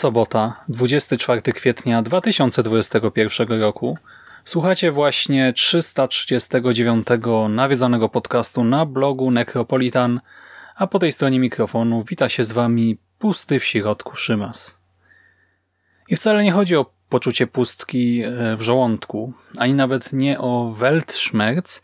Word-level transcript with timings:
Sobota, 0.00 0.64
24 0.68 1.52
kwietnia 1.52 2.02
2021 2.02 3.60
roku. 3.60 3.98
Słuchacie 4.44 4.92
właśnie 4.92 5.52
339 5.52 7.06
nawiedzonego 7.48 8.08
podcastu 8.08 8.64
na 8.64 8.86
blogu 8.86 9.30
Necropolitan, 9.30 10.20
a 10.76 10.86
po 10.86 10.98
tej 10.98 11.12
stronie 11.12 11.40
mikrofonu 11.40 12.04
wita 12.08 12.28
się 12.28 12.44
z 12.44 12.52
wami 12.52 12.98
pusty 13.18 13.60
w 13.60 13.64
środku 13.64 14.16
Szymas. 14.16 14.78
I 16.08 16.16
wcale 16.16 16.44
nie 16.44 16.52
chodzi 16.52 16.76
o 16.76 16.92
poczucie 17.08 17.46
pustki 17.46 18.22
e, 18.22 18.56
w 18.56 18.62
żołądku, 18.62 19.32
ani 19.58 19.74
nawet 19.74 20.12
nie 20.12 20.38
o 20.38 20.74
Weltschmerz, 20.78 21.80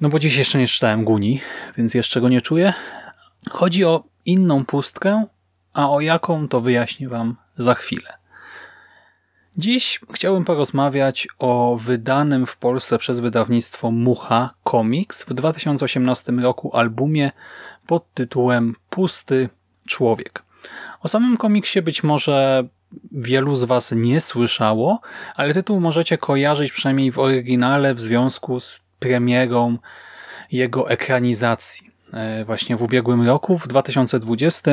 no 0.00 0.08
bo 0.08 0.18
dziś 0.18 0.36
jeszcze 0.36 0.58
nie 0.58 0.66
czytałem 0.66 1.04
Guni, 1.04 1.40
więc 1.76 1.94
jeszcze 1.94 2.20
go 2.20 2.28
nie 2.28 2.40
czuję. 2.40 2.72
Chodzi 3.50 3.84
o 3.84 4.04
inną 4.24 4.64
pustkę, 4.64 5.26
a 5.74 5.90
o 5.90 6.00
jaką 6.00 6.48
to 6.48 6.60
wyjaśnię 6.60 7.08
Wam 7.08 7.36
za 7.58 7.74
chwilę. 7.74 8.24
Dziś 9.56 10.00
chciałbym 10.12 10.44
porozmawiać 10.44 11.28
o 11.38 11.76
wydanym 11.80 12.46
w 12.46 12.56
Polsce 12.56 12.98
przez 12.98 13.20
wydawnictwo 13.20 13.90
Mucha 13.90 14.54
Comics 14.70 15.24
w 15.24 15.34
2018 15.34 16.32
roku 16.32 16.76
albumie 16.76 17.30
pod 17.86 18.14
tytułem 18.14 18.74
Pusty 18.90 19.48
Człowiek. 19.86 20.42
O 21.00 21.08
samym 21.08 21.36
komiksie 21.36 21.82
być 21.82 22.02
może 22.02 22.64
wielu 23.12 23.54
z 23.54 23.64
Was 23.64 23.92
nie 23.92 24.20
słyszało, 24.20 25.00
ale 25.34 25.54
tytuł 25.54 25.80
możecie 25.80 26.18
kojarzyć 26.18 26.72
przynajmniej 26.72 27.12
w 27.12 27.18
oryginale 27.18 27.94
w 27.94 28.00
związku 28.00 28.60
z 28.60 28.80
premierą 28.98 29.78
jego 30.52 30.90
ekranizacji. 30.90 31.90
E, 32.12 32.44
właśnie 32.44 32.76
w 32.76 32.82
ubiegłym 32.82 33.26
roku, 33.26 33.58
w 33.58 33.68
2020 33.68 34.70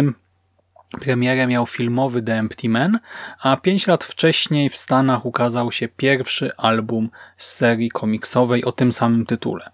Premierę 0.99 1.47
miał 1.47 1.65
filmowy 1.65 2.21
The 2.21 2.33
Empty 2.33 2.69
Man, 2.69 2.99
a 3.41 3.57
pięć 3.57 3.87
lat 3.87 4.03
wcześniej 4.03 4.69
w 4.69 4.77
Stanach 4.77 5.25
ukazał 5.25 5.71
się 5.71 5.87
pierwszy 5.87 6.51
album 6.57 7.09
z 7.37 7.51
serii 7.51 7.89
komiksowej 7.89 8.65
o 8.65 8.71
tym 8.71 8.91
samym 8.91 9.25
tytule. 9.25 9.69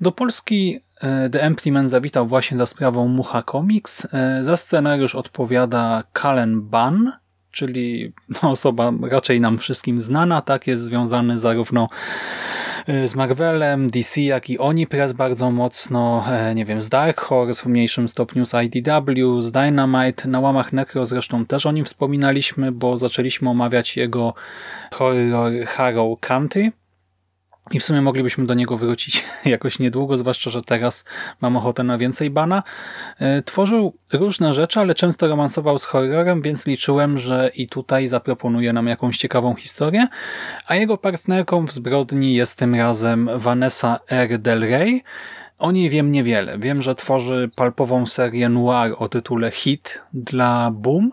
Do 0.00 0.12
Polski 0.12 0.80
e, 1.00 1.30
The 1.30 1.42
Empty 1.42 1.72
Man 1.72 1.88
zawitał 1.88 2.26
właśnie 2.26 2.58
za 2.58 2.66
sprawą 2.66 3.08
Mucha 3.08 3.42
Comics. 3.42 4.06
E, 4.12 4.44
za 4.44 4.56
scenariusz 4.56 5.14
odpowiada 5.14 6.04
Cullen 6.22 6.60
Bunn, 6.60 7.12
czyli 7.50 8.12
osoba 8.42 8.92
raczej 9.10 9.40
nam 9.40 9.58
wszystkim 9.58 10.00
znana, 10.00 10.40
tak 10.40 10.66
jest 10.66 10.82
związany 10.82 11.38
zarówno 11.38 11.88
z 12.86 13.14
Marvelem, 13.14 13.90
DC, 13.90 14.20
jak 14.20 14.50
i 14.50 14.58
oni 14.58 14.86
press 14.86 15.12
bardzo 15.12 15.50
mocno, 15.50 16.24
e, 16.30 16.54
nie 16.54 16.64
wiem, 16.64 16.80
z 16.80 16.88
Dark 16.88 17.20
Horse, 17.20 17.62
w 17.62 17.66
mniejszym 17.66 18.08
stopniu 18.08 18.46
z 18.46 18.54
IDW, 18.54 19.40
z 19.40 19.52
Dynamite, 19.52 20.28
na 20.28 20.40
łamach 20.40 20.72
Necro 20.72 21.06
zresztą 21.06 21.46
też 21.46 21.66
o 21.66 21.72
nim 21.72 21.84
wspominaliśmy, 21.84 22.72
bo 22.72 22.96
zaczęliśmy 22.96 23.50
omawiać 23.50 23.96
jego 23.96 24.34
horror 24.92 25.52
Harrow 25.66 26.20
Country, 26.20 26.72
i 27.70 27.80
w 27.80 27.84
sumie 27.84 28.02
moglibyśmy 28.02 28.46
do 28.46 28.54
niego 28.54 28.76
wrócić 28.76 29.24
jakoś 29.44 29.78
niedługo, 29.78 30.16
zwłaszcza, 30.16 30.50
że 30.50 30.62
teraz 30.62 31.04
mam 31.40 31.56
ochotę 31.56 31.84
na 31.84 31.98
więcej 31.98 32.30
bana. 32.30 32.62
E, 33.18 33.42
tworzył 33.42 33.94
różne 34.12 34.54
rzeczy, 34.54 34.80
ale 34.80 34.94
często 34.94 35.28
romansował 35.28 35.78
z 35.78 35.84
horrorem, 35.84 36.42
więc 36.42 36.66
liczyłem, 36.66 37.18
że 37.18 37.50
i 37.56 37.68
tutaj 37.68 38.08
zaproponuje 38.08 38.72
nam 38.72 38.86
jakąś 38.86 39.18
ciekawą 39.18 39.54
historię. 39.54 40.06
A 40.66 40.74
jego 40.74 40.98
partnerką 40.98 41.66
w 41.66 41.72
zbrodni 41.72 42.34
jest 42.34 42.58
tym 42.58 42.74
razem 42.74 43.30
Vanessa 43.34 43.98
R. 44.10 44.38
Del 44.38 44.60
Rey. 44.60 45.02
O 45.58 45.72
niej 45.72 45.90
wiem 45.90 46.12
niewiele. 46.12 46.58
Wiem, 46.58 46.82
że 46.82 46.94
tworzy 46.94 47.50
palpową 47.56 48.06
serię 48.06 48.48
noir 48.48 48.94
o 48.98 49.08
tytule 49.08 49.50
Hit 49.50 50.00
dla 50.12 50.70
Boom, 50.70 51.10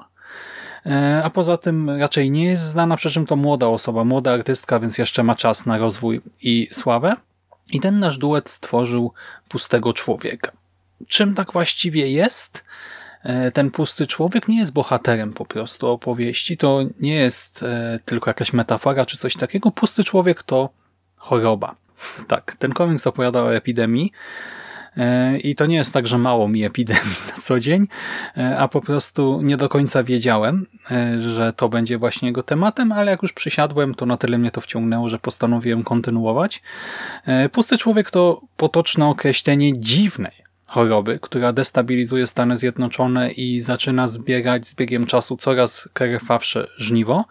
a 1.23 1.29
poza 1.29 1.57
tym 1.57 1.89
raczej 1.89 2.31
nie 2.31 2.45
jest 2.45 2.63
znana, 2.63 2.97
przy 2.97 3.11
czym 3.11 3.25
to 3.25 3.35
młoda 3.35 3.67
osoba, 3.67 4.03
młoda 4.03 4.33
artystka, 4.33 4.79
więc 4.79 4.97
jeszcze 4.97 5.23
ma 5.23 5.35
czas 5.35 5.65
na 5.65 5.77
rozwój 5.77 6.21
i 6.41 6.67
sławę. 6.71 7.15
I 7.71 7.79
ten 7.79 7.99
nasz 7.99 8.17
duet 8.17 8.49
stworzył 8.49 9.13
pustego 9.49 9.93
człowieka. 9.93 10.51
Czym 11.07 11.35
tak 11.35 11.51
właściwie 11.51 12.11
jest? 12.11 12.63
E, 13.23 13.51
ten 13.51 13.71
pusty 13.71 14.07
człowiek 14.07 14.47
nie 14.47 14.59
jest 14.59 14.73
bohaterem 14.73 15.33
po 15.33 15.45
prostu 15.45 15.87
opowieści, 15.87 16.57
to 16.57 16.81
nie 16.99 17.15
jest 17.15 17.63
e, 17.63 17.99
tylko 18.05 18.29
jakaś 18.29 18.53
metafora 18.53 19.05
czy 19.05 19.17
coś 19.17 19.37
takiego. 19.37 19.71
Pusty 19.71 20.03
człowiek 20.03 20.43
to 20.43 20.69
choroba. 21.17 21.75
Tak, 22.27 22.55
ten 22.59 22.73
komiks 22.73 23.07
opowiada 23.07 23.41
o 23.41 23.55
epidemii, 23.55 24.11
E, 24.11 24.62
I 25.43 25.55
to 25.55 25.65
nie 25.65 25.75
jest 25.75 25.93
tak, 25.93 26.07
że 26.07 26.17
mało 26.17 26.47
mi 26.47 26.63
epidemii 26.63 27.15
na 27.35 27.41
co 27.41 27.59
dzień, 27.59 27.87
e, 28.37 28.57
a 28.57 28.67
po 28.67 28.81
prostu 28.81 29.39
nie 29.41 29.57
do 29.57 29.69
końca 29.69 30.03
wiedziałem, 30.03 30.65
e, 30.91 31.21
że 31.21 31.53
to 31.53 31.69
będzie 31.69 31.97
właśnie 31.97 32.27
jego 32.27 32.43
tematem, 32.43 32.91
ale 32.91 33.11
jak 33.11 33.21
już 33.21 33.33
przysiadłem, 33.33 33.95
to 33.95 34.05
na 34.05 34.17
tyle 34.17 34.37
mnie 34.37 34.51
to 34.51 34.61
wciągnęło, 34.61 35.09
że 35.09 35.19
postanowiłem 35.19 35.83
kontynuować. 35.83 36.61
Pusty 37.51 37.77
człowiek 37.77 38.11
to 38.11 38.41
potoczne 38.57 39.05
określenie 39.05 39.77
dziwnej 39.77 40.42
choroby, 40.73 41.19
która 41.21 41.53
destabilizuje 41.53 42.27
Stany 42.27 42.57
Zjednoczone 42.57 43.31
i 43.31 43.61
zaczyna 43.61 44.07
zbierać 44.07 44.67
z 44.67 44.75
biegiem 44.75 45.05
czasu 45.05 45.37
coraz 45.37 45.89
krwawsze 45.93 46.67
żniwo. 46.77 47.25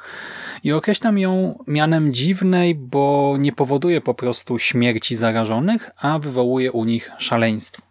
I 0.65 0.73
określam 0.73 1.19
ją 1.19 1.59
mianem 1.67 2.15
dziwnej, 2.15 2.75
bo 2.75 3.37
nie 3.39 3.53
powoduje 3.53 4.01
po 4.01 4.15
prostu 4.15 4.59
śmierci 4.59 5.17
zarażonych, 5.17 5.91
a 6.01 6.19
wywołuje 6.19 6.73
u 6.73 6.85
nich 6.85 7.11
szaleństwo. 7.19 7.83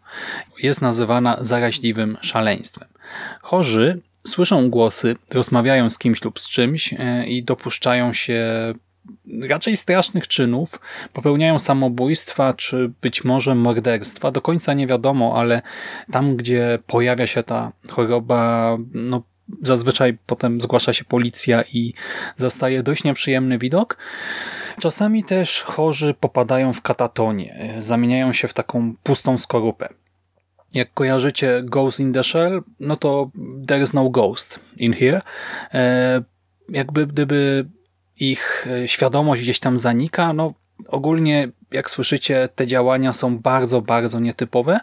Jest 0.63 0.81
nazywana 0.81 1.38
zaraźliwym 1.42 2.18
szaleństwem. 2.21 2.88
Chorzy 3.42 4.01
słyszą 4.27 4.69
głosy, 4.69 5.15
rozmawiają 5.31 5.89
z 5.89 5.97
kimś 5.97 6.24
lub 6.24 6.39
z 6.39 6.50
czymś 6.50 6.94
e, 6.94 7.25
i 7.27 7.44
dopuszczają 7.44 8.13
się 8.13 8.44
raczej 9.50 9.78
strasznych 9.78 10.28
czynów, 10.28 10.80
popełniają 11.14 11.60
samobójstwa, 11.60 12.54
czy 12.54 12.92
być 13.02 13.24
może 13.24 13.56
morderstwa. 13.56 14.32
Do 14.32 14.42
końca 14.42 14.74
nie 14.74 14.88
wiadomo, 14.88 15.34
ale 15.38 15.62
tam, 16.12 16.36
gdzie 16.36 16.80
pojawia 16.88 17.28
się 17.28 17.44
ta 17.44 17.72
choroba, 17.90 18.78
no 18.94 19.24
zazwyczaj 19.64 20.18
potem 20.26 20.62
zgłasza 20.62 20.94
się 20.94 21.06
policja 21.06 21.64
i 21.74 21.94
zastaje 22.38 22.84
dość 22.84 23.04
nieprzyjemny 23.04 23.58
widok. 23.58 23.98
Czasami 24.80 25.24
też 25.24 25.62
chorzy 25.62 26.14
popadają 26.20 26.74
w 26.74 26.82
katatonię, 26.82 27.76
zamieniają 27.80 28.34
się 28.34 28.48
w 28.48 28.54
taką 28.54 28.94
pustą 29.04 29.38
skorupę. 29.38 29.90
Jak 30.74 30.94
kojarzycie 30.94 31.62
Ghost 31.66 32.00
in 32.00 32.14
the 32.14 32.24
Shell, 32.24 32.64
no 32.80 32.98
to 32.98 33.32
there 33.68 33.84
is 33.84 33.94
no 33.94 34.10
ghost 34.10 34.60
in 34.78 34.94
here. 34.94 35.22
E, 35.74 36.24
jakby 36.70 37.08
gdyby 37.08 37.66
ich 38.21 38.68
e, 38.83 38.88
świadomość 38.88 39.41
gdzieś 39.41 39.59
tam 39.59 39.77
zanika, 39.77 40.33
no 40.33 40.53
ogólnie 40.88 41.50
jak 41.71 41.89
słyszycie 41.89 42.50
te 42.56 42.68
działania 42.68 43.13
są 43.13 43.38
bardzo, 43.38 43.81
bardzo 43.81 44.19
nietypowe 44.19 44.79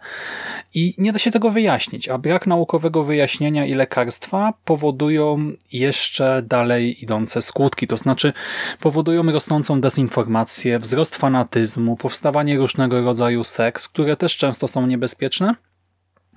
i 0.75 0.95
nie 0.99 1.13
da 1.13 1.19
się 1.19 1.31
tego 1.31 1.51
wyjaśnić, 1.51 2.09
a 2.09 2.19
brak 2.19 2.47
naukowego 2.47 3.05
wyjaśnienia 3.05 3.67
i 3.67 3.75
lekarstwa 3.75 4.55
powodują 4.65 5.53
jeszcze 5.73 6.43
dalej 6.43 7.05
idące 7.05 7.43
skutki, 7.43 7.87
to 7.87 7.97
znaczy 7.97 8.33
powodują 8.81 9.33
rosnącą 9.33 9.81
dezinformację, 9.81 10.79
wzrost 10.79 11.17
fanatyzmu, 11.17 11.97
powstawanie 11.97 12.59
różnego 12.59 13.03
rodzaju 13.03 13.45
sekt, 13.45 13.89
które 13.89 14.17
też 14.17 14.37
często 14.37 14.69
są 14.69 14.87
niebezpieczne 14.87 15.55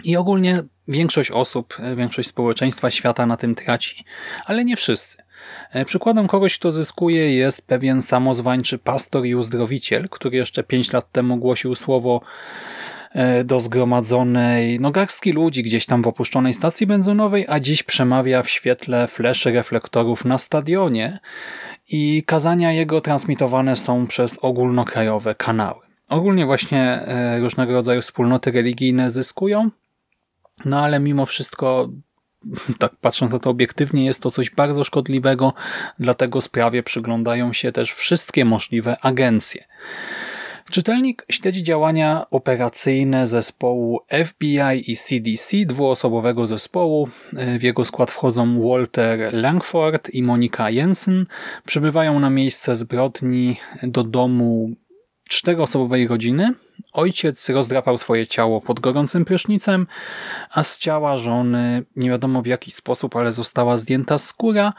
i 0.03 0.17
ogólnie 0.17 0.63
większość 0.87 1.31
osób, 1.31 1.77
większość 1.95 2.29
społeczeństwa 2.29 2.91
świata 2.91 3.25
na 3.25 3.37
tym 3.37 3.55
traci, 3.55 4.03
ale 4.45 4.65
nie 4.65 4.75
wszyscy. 4.75 5.17
Przykładem 5.85 6.27
kogoś, 6.27 6.59
kto 6.59 6.71
zyskuje 6.71 7.35
jest 7.35 7.61
pewien 7.61 8.01
samozwańczy 8.01 8.77
pastor 8.77 9.25
i 9.25 9.35
uzdrowiciel, 9.35 10.09
który 10.09 10.37
jeszcze 10.37 10.63
pięć 10.63 10.93
lat 10.93 11.11
temu 11.11 11.37
głosił 11.37 11.75
słowo 11.75 12.21
E, 13.11 13.43
do 13.43 13.59
zgromadzonej 13.59 14.79
no 14.79 14.91
garstki 14.91 15.31
ludzi 15.31 15.63
gdzieś 15.63 15.85
tam 15.85 16.01
w 16.01 16.07
opuszczonej 16.07 16.53
stacji 16.53 16.87
benzynowej, 16.87 17.45
a 17.49 17.59
dziś 17.59 17.83
przemawia 17.83 18.41
w 18.41 18.49
świetle 18.49 19.07
fleszy 19.07 19.51
reflektorów 19.51 20.25
na 20.25 20.37
stadionie 20.37 21.19
i 21.89 22.23
kazania 22.25 22.71
jego 22.71 23.01
transmitowane 23.01 23.75
są 23.75 24.07
przez 24.07 24.39
ogólnokrajowe 24.41 25.35
kanały. 25.35 25.79
Ogólnie 26.09 26.45
właśnie 26.45 26.81
e, 26.81 27.39
różnego 27.39 27.73
rodzaju 27.73 28.01
wspólnoty 28.01 28.51
religijne 28.51 29.09
zyskują, 29.09 29.69
no 30.65 30.79
ale 30.79 30.99
mimo 30.99 31.25
wszystko 31.25 31.89
tak 32.79 32.95
patrząc 32.95 33.31
na 33.31 33.39
to 33.39 33.49
obiektywnie, 33.49 34.05
jest 34.05 34.21
to 34.21 34.31
coś 34.31 34.49
bardzo 34.49 34.83
szkodliwego, 34.83 35.53
dlatego 35.99 36.41
sprawie 36.41 36.83
przyglądają 36.83 37.53
się 37.53 37.71
też 37.71 37.93
wszystkie 37.93 38.45
możliwe 38.45 38.97
agencje. 39.01 39.63
Czytelnik 40.71 41.25
śledzi 41.31 41.63
działania 41.63 42.25
operacyjne 42.31 43.27
zespołu 43.27 43.99
FBI 44.25 44.91
i 44.91 44.95
CDC, 44.95 45.57
dwuosobowego 45.65 46.47
zespołu. 46.47 47.09
W 47.59 47.63
jego 47.63 47.85
skład 47.85 48.11
wchodzą 48.11 48.69
Walter 48.69 49.33
Langford 49.33 50.09
i 50.09 50.23
Monika 50.23 50.69
Jensen. 50.69 51.25
Przybywają 51.65 52.19
na 52.19 52.29
miejsce 52.29 52.75
zbrodni 52.75 53.57
do 53.83 54.03
domu 54.03 54.69
czteroosobowej 55.31 56.07
rodziny. 56.07 56.53
Ojciec 56.93 57.49
rozdrapał 57.49 57.97
swoje 57.97 58.27
ciało 58.27 58.61
pod 58.61 58.79
gorącym 58.79 59.25
prysznicem, 59.25 59.87
a 60.51 60.63
z 60.63 60.77
ciała 60.77 61.17
żony 61.17 61.83
nie 61.95 62.09
wiadomo 62.09 62.41
w 62.41 62.45
jaki 62.45 62.71
sposób, 62.71 63.15
ale 63.15 63.31
została 63.31 63.77
zdjęta 63.77 64.17
skóra, 64.17 64.73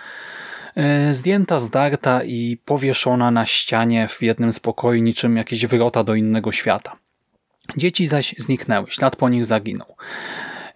E, 0.77 1.15
zdjęta, 1.15 1.59
zdarta 1.59 2.25
i 2.25 2.59
powieszona 2.65 3.31
na 3.31 3.47
ścianie 3.47 4.09
w 4.09 4.23
jednym 4.23 4.53
z 4.53 4.61
pokoi 4.61 5.03
niczym 5.03 5.37
jakieś 5.37 5.67
wrota 5.67 6.05
do 6.05 6.15
innego 6.15 6.53
świata. 6.53 6.97
Dzieci 7.77 8.07
zaś 8.07 8.35
zniknęły, 8.39 8.91
ślad 8.91 9.17
po 9.17 9.29
nich 9.29 9.45
zaginął. 9.45 9.97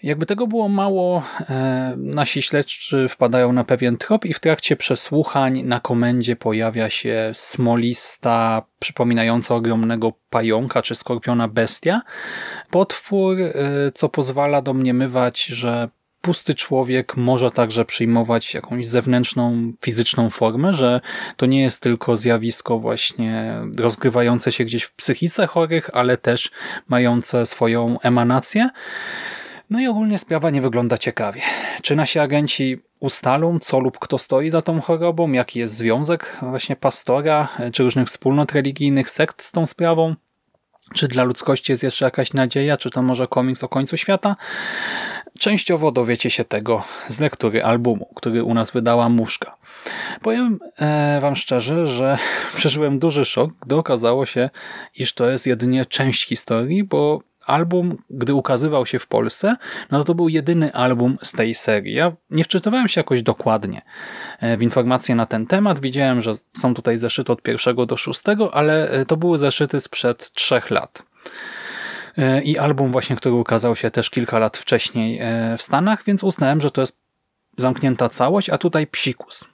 Jakby 0.02 0.26
tego 0.26 0.46
było 0.46 0.68
mało, 0.68 1.22
e, 1.40 1.94
nasi 1.96 2.42
śledczy 2.42 3.08
wpadają 3.08 3.52
na 3.52 3.64
pewien 3.64 3.96
trop 3.96 4.24
i 4.24 4.34
w 4.34 4.40
trakcie 4.40 4.76
przesłuchań 4.76 5.62
na 5.62 5.80
komendzie 5.80 6.36
pojawia 6.36 6.90
się 6.90 7.30
smolista, 7.34 8.62
przypominająca 8.78 9.54
ogromnego 9.54 10.12
pająka 10.30 10.82
czy 10.82 10.94
skorpiona 10.94 11.48
bestia. 11.48 12.02
Potwór, 12.70 13.36
e, 13.40 13.52
co 13.94 14.08
pozwala 14.08 14.62
domniemywać, 14.62 15.44
że 15.44 15.88
pusty 16.26 16.54
człowiek 16.54 17.16
może 17.16 17.50
także 17.50 17.84
przyjmować 17.84 18.54
jakąś 18.54 18.86
zewnętrzną, 18.86 19.72
fizyczną 19.84 20.30
formę, 20.30 20.72
że 20.72 21.00
to 21.36 21.46
nie 21.46 21.62
jest 21.62 21.82
tylko 21.82 22.16
zjawisko 22.16 22.78
właśnie 22.78 23.60
rozgrywające 23.78 24.52
się 24.52 24.64
gdzieś 24.64 24.82
w 24.82 24.92
psychice 24.92 25.46
chorych, 25.46 25.90
ale 25.92 26.16
też 26.16 26.50
mające 26.88 27.46
swoją 27.46 28.00
emanację. 28.00 28.70
No 29.70 29.80
i 29.80 29.86
ogólnie 29.86 30.18
sprawa 30.18 30.50
nie 30.50 30.62
wygląda 30.62 30.98
ciekawie. 30.98 31.40
Czy 31.82 31.96
nasi 31.96 32.18
agenci 32.18 32.78
ustalą, 33.00 33.58
co 33.58 33.80
lub 33.80 33.98
kto 33.98 34.18
stoi 34.18 34.50
za 34.50 34.62
tą 34.62 34.80
chorobą, 34.80 35.32
jaki 35.32 35.58
jest 35.58 35.76
związek 35.76 36.36
właśnie 36.42 36.76
pastora, 36.76 37.48
czy 37.72 37.82
różnych 37.82 38.08
wspólnot 38.08 38.52
religijnych, 38.52 39.10
sekt 39.10 39.42
z 39.42 39.52
tą 39.52 39.66
sprawą? 39.66 40.14
Czy 40.94 41.08
dla 41.08 41.24
ludzkości 41.24 41.72
jest 41.72 41.82
jeszcze 41.82 42.04
jakaś 42.04 42.32
nadzieja? 42.32 42.76
Czy 42.76 42.90
to 42.90 43.02
może 43.02 43.26
komiks 43.26 43.64
o 43.64 43.68
końcu 43.68 43.96
świata? 43.96 44.36
Częściowo 45.38 45.92
dowiecie 45.92 46.30
się 46.30 46.44
tego 46.44 46.84
z 47.08 47.20
lektury 47.20 47.64
albumu, 47.64 48.08
który 48.14 48.44
u 48.44 48.54
nas 48.54 48.70
wydała 48.70 49.08
Muszka. 49.08 49.56
Powiem 50.22 50.58
e, 50.78 51.18
wam 51.20 51.36
szczerze, 51.36 51.86
że 51.86 52.18
przeżyłem 52.56 52.98
duży 52.98 53.24
szok, 53.24 53.50
gdy 53.60 53.76
okazało 53.76 54.26
się, 54.26 54.50
iż 54.94 55.14
to 55.14 55.30
jest 55.30 55.46
jedynie 55.46 55.86
część 55.86 56.28
historii, 56.28 56.84
bo 56.84 57.20
album, 57.46 58.02
gdy 58.10 58.34
ukazywał 58.34 58.86
się 58.86 58.98
w 58.98 59.06
Polsce, 59.06 59.56
no 59.90 59.98
to, 59.98 60.04
to 60.04 60.14
był 60.14 60.28
jedyny 60.28 60.72
album 60.72 61.18
z 61.22 61.32
tej 61.32 61.54
serii. 61.54 61.94
Ja 61.94 62.12
nie 62.30 62.44
wczytywałem 62.44 62.88
się 62.88 63.00
jakoś 63.00 63.22
dokładnie 63.22 63.82
e, 64.40 64.56
w 64.56 64.62
informacje 64.62 65.14
na 65.14 65.26
ten 65.26 65.46
temat. 65.46 65.80
Widziałem, 65.80 66.20
że 66.20 66.32
są 66.56 66.74
tutaj 66.74 66.98
zeszyty 66.98 67.32
od 67.32 67.42
pierwszego 67.42 67.86
do 67.86 67.96
szóstego, 67.96 68.54
ale 68.54 68.90
e, 68.90 69.06
to 69.06 69.16
były 69.16 69.38
zeszyty 69.38 69.80
sprzed 69.80 70.30
trzech 70.32 70.70
lat. 70.70 71.02
E, 72.18 72.42
I 72.42 72.58
album 72.58 72.92
właśnie, 72.92 73.16
który 73.16 73.34
ukazał 73.34 73.76
się 73.76 73.90
też 73.90 74.10
kilka 74.10 74.38
lat 74.38 74.56
wcześniej 74.56 75.20
w 75.58 75.62
Stanach, 75.62 76.04
więc 76.04 76.24
uznałem, 76.24 76.60
że 76.60 76.70
to 76.70 76.80
jest 76.80 76.98
zamknięta 77.56 78.08
całość, 78.08 78.50
a 78.50 78.58
tutaj 78.58 78.86
psikus. 78.86 79.44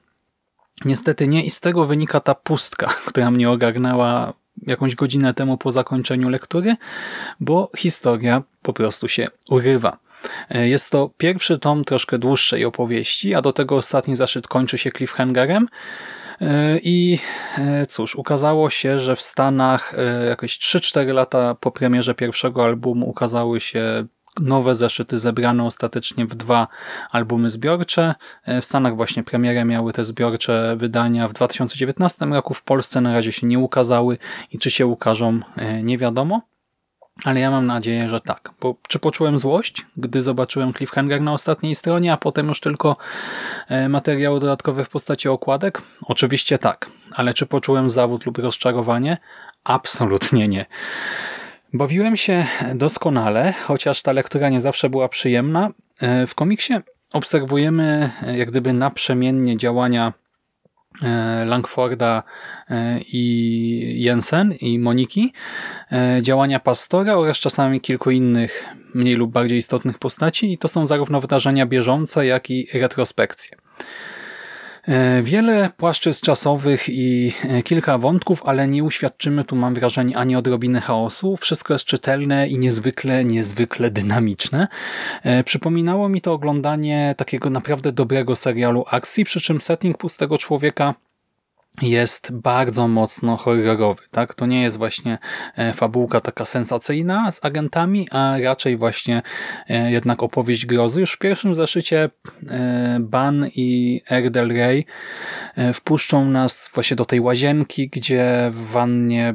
Niestety 0.85 1.29
nie 1.29 1.45
i 1.45 1.51
z 1.51 1.61
tego 1.61 1.87
wynika 1.87 2.21
ta 2.21 2.35
pustka, 2.35 2.87
która 3.09 3.31
mnie 3.31 3.51
ogarnęła 3.51 4.33
jakąś 4.67 4.95
godzinę 4.95 5.35
temu 5.35 5.59
po 5.59 5.73
zakończeniu 5.73 6.29
lektury, 6.29 6.77
bo 7.41 7.71
historia 7.77 8.43
po 8.63 8.73
prostu 8.73 9.09
się 9.09 9.29
urywa. 9.49 9.99
E, 10.51 10.69
jest 10.69 10.91
to 10.91 11.11
pierwszy 11.17 11.59
tom 11.59 11.85
troszkę 11.85 12.19
dłuższej 12.19 12.65
opowieści, 12.65 13.35
a 13.35 13.43
do 13.43 13.53
tego 13.53 13.77
ostatni 13.77 14.17
zaszyt 14.17 14.49
kończy 14.49 14.79
się 14.79 14.91
cliffhangerem. 14.91 15.69
E, 16.41 16.79
I 16.83 17.19
e, 17.59 17.87
cóż, 17.87 18.15
ukazało 18.15 18.71
się, 18.71 18.99
że 18.99 19.17
w 19.17 19.23
Stanach 19.23 19.95
jakieś 20.29 20.59
3-4 20.59 21.15
lata 21.15 21.55
po 21.55 21.71
premierze 21.71 22.15
pierwszego 22.15 22.65
albumu 22.65 23.09
ukazały 23.09 23.61
się 23.61 24.07
nowe 24.41 24.75
zeszyty 24.75 25.19
zebrane 25.19 25.65
ostatecznie 25.65 26.27
w 26.27 26.35
dwa 26.35 26.69
albumy 27.11 27.51
zbiorcze. 27.51 28.15
E, 28.45 28.61
w 28.61 28.65
Stanach 28.65 28.97
właśnie 28.97 29.23
premierę 29.23 29.65
miały 29.65 29.93
te 29.93 30.05
zbiorcze 30.05 30.77
wydania 30.77 31.29
w 31.29 31.33
2019 31.33 32.27
roku, 32.27 32.55
w 32.55 32.63
Polsce 32.63 33.01
na 33.01 33.13
razie 33.13 33.33
się 33.33 33.47
nie 33.47 33.59
ukazały 33.59 34.19
i 34.51 34.59
czy 34.59 34.71
się 34.71 34.87
ukażą 34.87 35.41
e, 35.57 35.83
nie 35.83 35.99
wiadomo. 35.99 36.43
Ale 37.25 37.41
ja 37.41 37.51
mam 37.51 37.67
nadzieję, 37.67 38.09
że 38.09 38.21
tak. 38.21 38.51
Bo 38.61 38.77
czy 38.89 38.99
poczułem 38.99 39.39
złość, 39.39 39.87
gdy 39.97 40.23
zobaczyłem 40.23 40.73
cliffhanger 40.73 41.21
na 41.21 41.33
ostatniej 41.33 41.75
stronie, 41.75 42.13
a 42.13 42.17
potem 42.17 42.49
już 42.49 42.61
tylko 42.61 42.97
e, 43.69 43.89
materiały 43.89 44.41
dodatkowe 44.41 44.85
w 44.85 44.89
postaci 44.89 45.29
okładek? 45.29 45.83
Oczywiście 46.03 46.59
tak. 46.59 46.91
Ale 47.15 47.35
czy 47.35 47.47
poczułem 47.47 47.91
zawód 47.91 48.27
lub 48.27 48.39
rozczarowanie? 48.39 49.19
Absolutnie 49.65 50.49
nie. 50.49 50.67
Bawiłem 51.75 52.17
się 52.17 52.47
doskonale, 52.75 53.53
chociaż 53.53 54.03
ta 54.03 54.13
lektura 54.13 54.49
nie 54.49 54.61
zawsze 54.61 54.91
była 54.91 55.09
przyjemna. 55.09 55.71
E, 56.01 56.27
w 56.27 56.35
komiksie 56.35 56.75
obserwujemy 57.13 58.11
e, 58.23 58.39
jak 58.39 58.51
gdyby 58.51 58.73
naprzemiennie 58.73 59.57
działania 59.57 60.13
e, 61.03 61.45
Langforda 61.45 62.23
i 63.13 64.03
Jensen 64.03 64.53
i 64.53 64.79
Moniki, 64.79 65.33
działania 66.23 66.61
Pastora 66.61 67.15
oraz 67.15 67.39
czasami 67.39 67.81
kilku 67.81 68.11
innych 68.11 68.65
mniej 68.95 69.15
lub 69.15 69.33
bardziej 69.33 69.59
istotnych 69.59 69.99
postaci 69.99 70.53
i 70.53 70.59
to 70.59 70.69
są 70.69 70.87
zarówno 70.87 71.21
wydarzenia 71.21 71.67
bieżące, 71.67 72.27
jak 72.27 72.51
i 72.51 72.67
retrospekcje. 72.75 73.57
E, 74.89 75.23
wiele 75.23 75.71
płaszczyzn 75.77 76.25
czasowych 76.25 76.89
i 76.89 77.33
e, 77.45 77.63
kilka 77.63 77.99
wątków, 77.99 78.43
ale 78.47 78.69
nie 78.69 78.85
uświadczymy 78.85 79.45
tu, 79.45 79.57
mam 79.57 79.75
wrażenie, 79.75 80.17
ani 80.17 80.37
odrobiny 80.37 80.81
chaosu. 80.81 81.37
Wszystko 81.37 81.73
jest 81.73 81.85
czytelne 81.85 82.49
i 82.49 82.59
niezwykle, 82.59 83.25
niezwykle 83.25 83.91
dynamiczne. 83.91 84.69
E, 85.23 85.45
przypominało 85.45 86.09
mi 86.09 86.21
to 86.21 86.33
oglądanie 86.33 87.15
takiego 87.19 87.51
naprawdę 87.51 87.93
dobrego 87.93 88.37
serialu 88.37 88.85
akcji, 88.91 89.25
przy 89.25 89.41
czym 89.41 89.61
setting 89.61 89.99
Pustego 89.99 90.39
Człowieka 90.39 90.95
jest 91.81 92.33
bardzo 92.33 92.89
mocno 92.89 93.37
horrorowy. 93.37 94.03
Tak? 94.11 94.35
To 94.35 94.47
nie 94.47 94.63
jest 94.63 94.79
właśnie 94.79 95.19
e, 95.57 95.73
fabułka 95.73 96.21
taka 96.21 96.45
sensacyjna 96.45 97.31
z 97.31 97.45
agentami, 97.45 98.09
a 98.11 98.35
raczej 98.45 98.77
właśnie 98.77 99.23
e, 99.69 99.91
jednak 99.91 100.23
opowieść 100.23 100.67
grozy. 100.67 101.01
Już 101.01 101.13
w 101.13 101.19
pierwszym 101.19 101.55
zaszycie 101.55 102.11
e, 102.49 102.99
Ban 103.01 103.47
i 103.57 104.01
Erdel 104.11 104.49
Rey 104.49 104.87
wpuszczą 105.75 106.25
nas 106.25 106.71
właśnie 106.75 106.97
do 106.97 107.05
tej 107.05 107.21
łazienki, 107.21 107.89
gdzie 107.89 108.51
w 108.53 108.71
wannie 108.71 109.35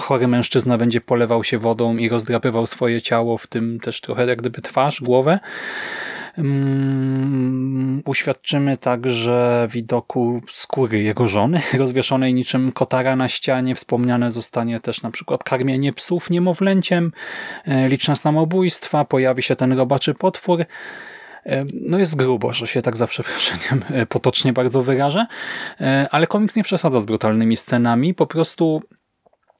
chory 0.00 0.28
mężczyzna 0.28 0.78
będzie 0.78 1.00
polewał 1.00 1.44
się 1.44 1.58
wodą 1.58 1.96
i 1.96 2.08
rozdrapywał 2.08 2.66
swoje 2.66 3.02
ciało, 3.02 3.38
w 3.38 3.46
tym 3.46 3.80
też 3.80 4.00
trochę 4.00 4.26
jak 4.26 4.38
gdyby 4.38 4.62
twarz, 4.62 5.00
głowę. 5.02 5.38
Um, 6.38 8.02
uświadczymy 8.04 8.76
także 8.76 9.68
widoku 9.70 10.40
skóry 10.48 11.02
jego 11.02 11.28
żony, 11.28 11.60
rozwieszonej 11.78 12.34
niczym 12.34 12.72
kotara 12.72 13.16
na 13.16 13.28
ścianie. 13.28 13.74
Wspomniane 13.74 14.30
zostanie 14.30 14.80
też 14.80 15.02
na 15.02 15.10
przykład 15.10 15.44
karmienie 15.44 15.92
psów 15.92 16.30
niemowlęciem, 16.30 17.12
e, 17.64 17.88
liczne 17.88 18.16
samobójstwa, 18.16 19.04
pojawi 19.04 19.42
się 19.42 19.56
ten 19.56 19.72
robaczy 19.72 20.14
potwór. 20.14 20.60
E, 21.46 21.64
no 21.74 21.98
jest 21.98 22.16
grubo, 22.16 22.52
że 22.52 22.66
się 22.66 22.82
tak 22.82 22.96
za 22.96 23.06
przeproszeniem 23.06 23.84
e, 23.90 24.06
potocznie 24.06 24.52
bardzo 24.52 24.82
wyrażę, 24.82 25.26
ale 26.10 26.26
komiks 26.26 26.56
nie 26.56 26.64
przesadza 26.64 27.00
z 27.00 27.06
brutalnymi 27.06 27.56
scenami, 27.56 28.14
po 28.14 28.26
prostu 28.26 28.82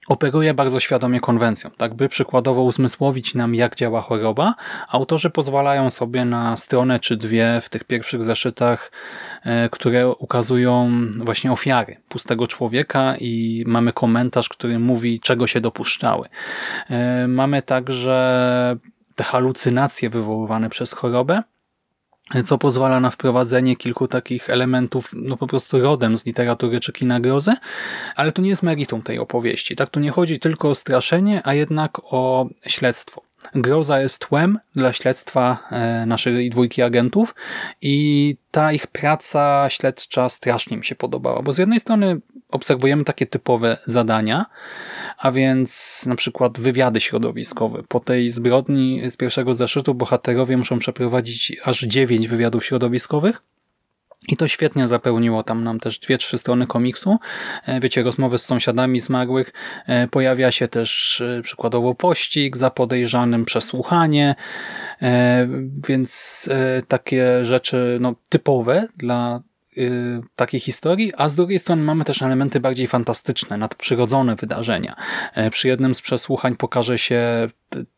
operuje 0.08 0.54
bardzo 0.54 0.80
świadomie 0.80 1.20
konwencją, 1.20 1.70
tak 1.76 1.94
by 1.94 2.08
przykładowo 2.08 2.62
uzmysłowić 2.62 3.34
nam, 3.34 3.54
jak 3.54 3.76
działa 3.76 4.00
choroba. 4.00 4.54
Autorzy 4.88 5.30
pozwalają 5.30 5.90
sobie 5.90 6.24
na 6.24 6.56
stronę 6.56 7.00
czy 7.00 7.16
dwie 7.16 7.60
w 7.62 7.68
tych 7.68 7.84
pierwszych 7.84 8.22
zeszytach, 8.22 8.92
e, 9.44 9.68
które 9.68 10.08
ukazują 10.08 10.90
właśnie 11.16 11.52
ofiary 11.52 11.96
pustego 12.08 12.46
człowieka 12.46 13.14
i 13.20 13.64
mamy 13.66 13.92
komentarz, 13.92 14.48
który 14.48 14.78
mówi, 14.78 15.20
czego 15.20 15.46
się 15.46 15.60
dopuszczały. 15.60 16.28
E, 16.90 17.28
mamy 17.28 17.62
także 17.62 18.76
te 19.14 19.24
halucynacje 19.24 20.10
wywoływane 20.10 20.70
przez 20.70 20.92
chorobę, 20.92 21.42
co 22.44 22.58
pozwala 22.58 23.00
na 23.00 23.10
wprowadzenie 23.10 23.76
kilku 23.76 24.08
takich 24.08 24.50
elementów, 24.50 25.10
no 25.12 25.36
po 25.36 25.46
prostu 25.46 25.80
rodem 25.80 26.18
z 26.18 26.26
literatury 26.26 26.80
czy 26.80 26.92
kina 26.92 27.20
grozy, 27.20 27.52
ale 28.16 28.32
to 28.32 28.42
nie 28.42 28.48
jest 28.48 28.62
meritum 28.62 29.02
tej 29.02 29.18
opowieści. 29.18 29.76
Tak, 29.76 29.90
tu 29.90 30.00
nie 30.00 30.10
chodzi 30.10 30.38
tylko 30.38 30.70
o 30.70 30.74
straszenie, 30.74 31.40
a 31.44 31.54
jednak 31.54 32.00
o 32.04 32.46
śledztwo. 32.66 33.22
Groza 33.54 34.00
jest 34.00 34.18
tłem 34.18 34.58
dla 34.74 34.92
śledztwa 34.92 35.58
e, 35.70 36.06
naszej 36.06 36.50
dwójki 36.50 36.82
agentów 36.82 37.34
i 37.82 38.36
ta 38.50 38.72
ich 38.72 38.86
praca 38.86 39.66
śledcza 39.70 40.28
strasznie 40.28 40.76
mi 40.76 40.84
się 40.84 40.94
podobała, 40.94 41.42
bo 41.42 41.52
z 41.52 41.58
jednej 41.58 41.80
strony 41.80 42.20
obserwujemy 42.52 43.04
takie 43.04 43.26
typowe 43.26 43.76
zadania, 43.86 44.46
a 45.18 45.32
więc 45.32 46.02
na 46.06 46.14
przykład 46.14 46.60
wywiady 46.60 47.00
środowiskowe. 47.00 47.82
Po 47.88 48.00
tej 48.00 48.30
zbrodni 48.30 49.10
z 49.10 49.16
pierwszego 49.16 49.54
zeszytu 49.54 49.94
bohaterowie 49.94 50.56
muszą 50.56 50.78
przeprowadzić 50.78 51.56
aż 51.64 51.80
dziewięć 51.80 52.28
wywiadów 52.28 52.64
środowiskowych, 52.64 53.42
i 54.28 54.36
to 54.36 54.48
świetnie 54.48 54.88
zapełniło 54.88 55.42
tam 55.42 55.64
nam 55.64 55.80
też 55.80 55.98
dwie, 55.98 56.18
trzy 56.18 56.38
strony 56.38 56.66
komiksu. 56.66 57.18
E, 57.66 57.80
wiecie, 57.80 58.02
rozmowy 58.02 58.38
z 58.38 58.44
sąsiadami 58.44 59.00
zmarłych. 59.00 59.52
E, 59.86 60.08
pojawia 60.08 60.52
się 60.52 60.68
też 60.68 61.20
e, 61.20 61.42
przykładowo 61.42 61.94
pościg 61.94 62.56
za 62.56 62.70
podejrzanym, 62.70 63.44
przesłuchanie, 63.44 64.34
więc 65.88 66.48
takie 66.88 67.44
rzeczy 67.44 67.98
no, 68.00 68.14
typowe 68.28 68.88
dla 68.96 69.42
takiej 70.36 70.60
historii, 70.60 71.12
a 71.16 71.28
z 71.28 71.34
drugiej 71.34 71.58
strony 71.58 71.82
mamy 71.82 72.04
też 72.04 72.22
elementy 72.22 72.60
bardziej 72.60 72.86
fantastyczne, 72.86 73.58
nadprzyrodzone 73.58 74.36
wydarzenia. 74.36 74.96
E, 75.34 75.50
przy 75.50 75.68
jednym 75.68 75.94
z 75.94 76.02
przesłuchań 76.02 76.56
pokaże 76.56 76.98
się 76.98 77.48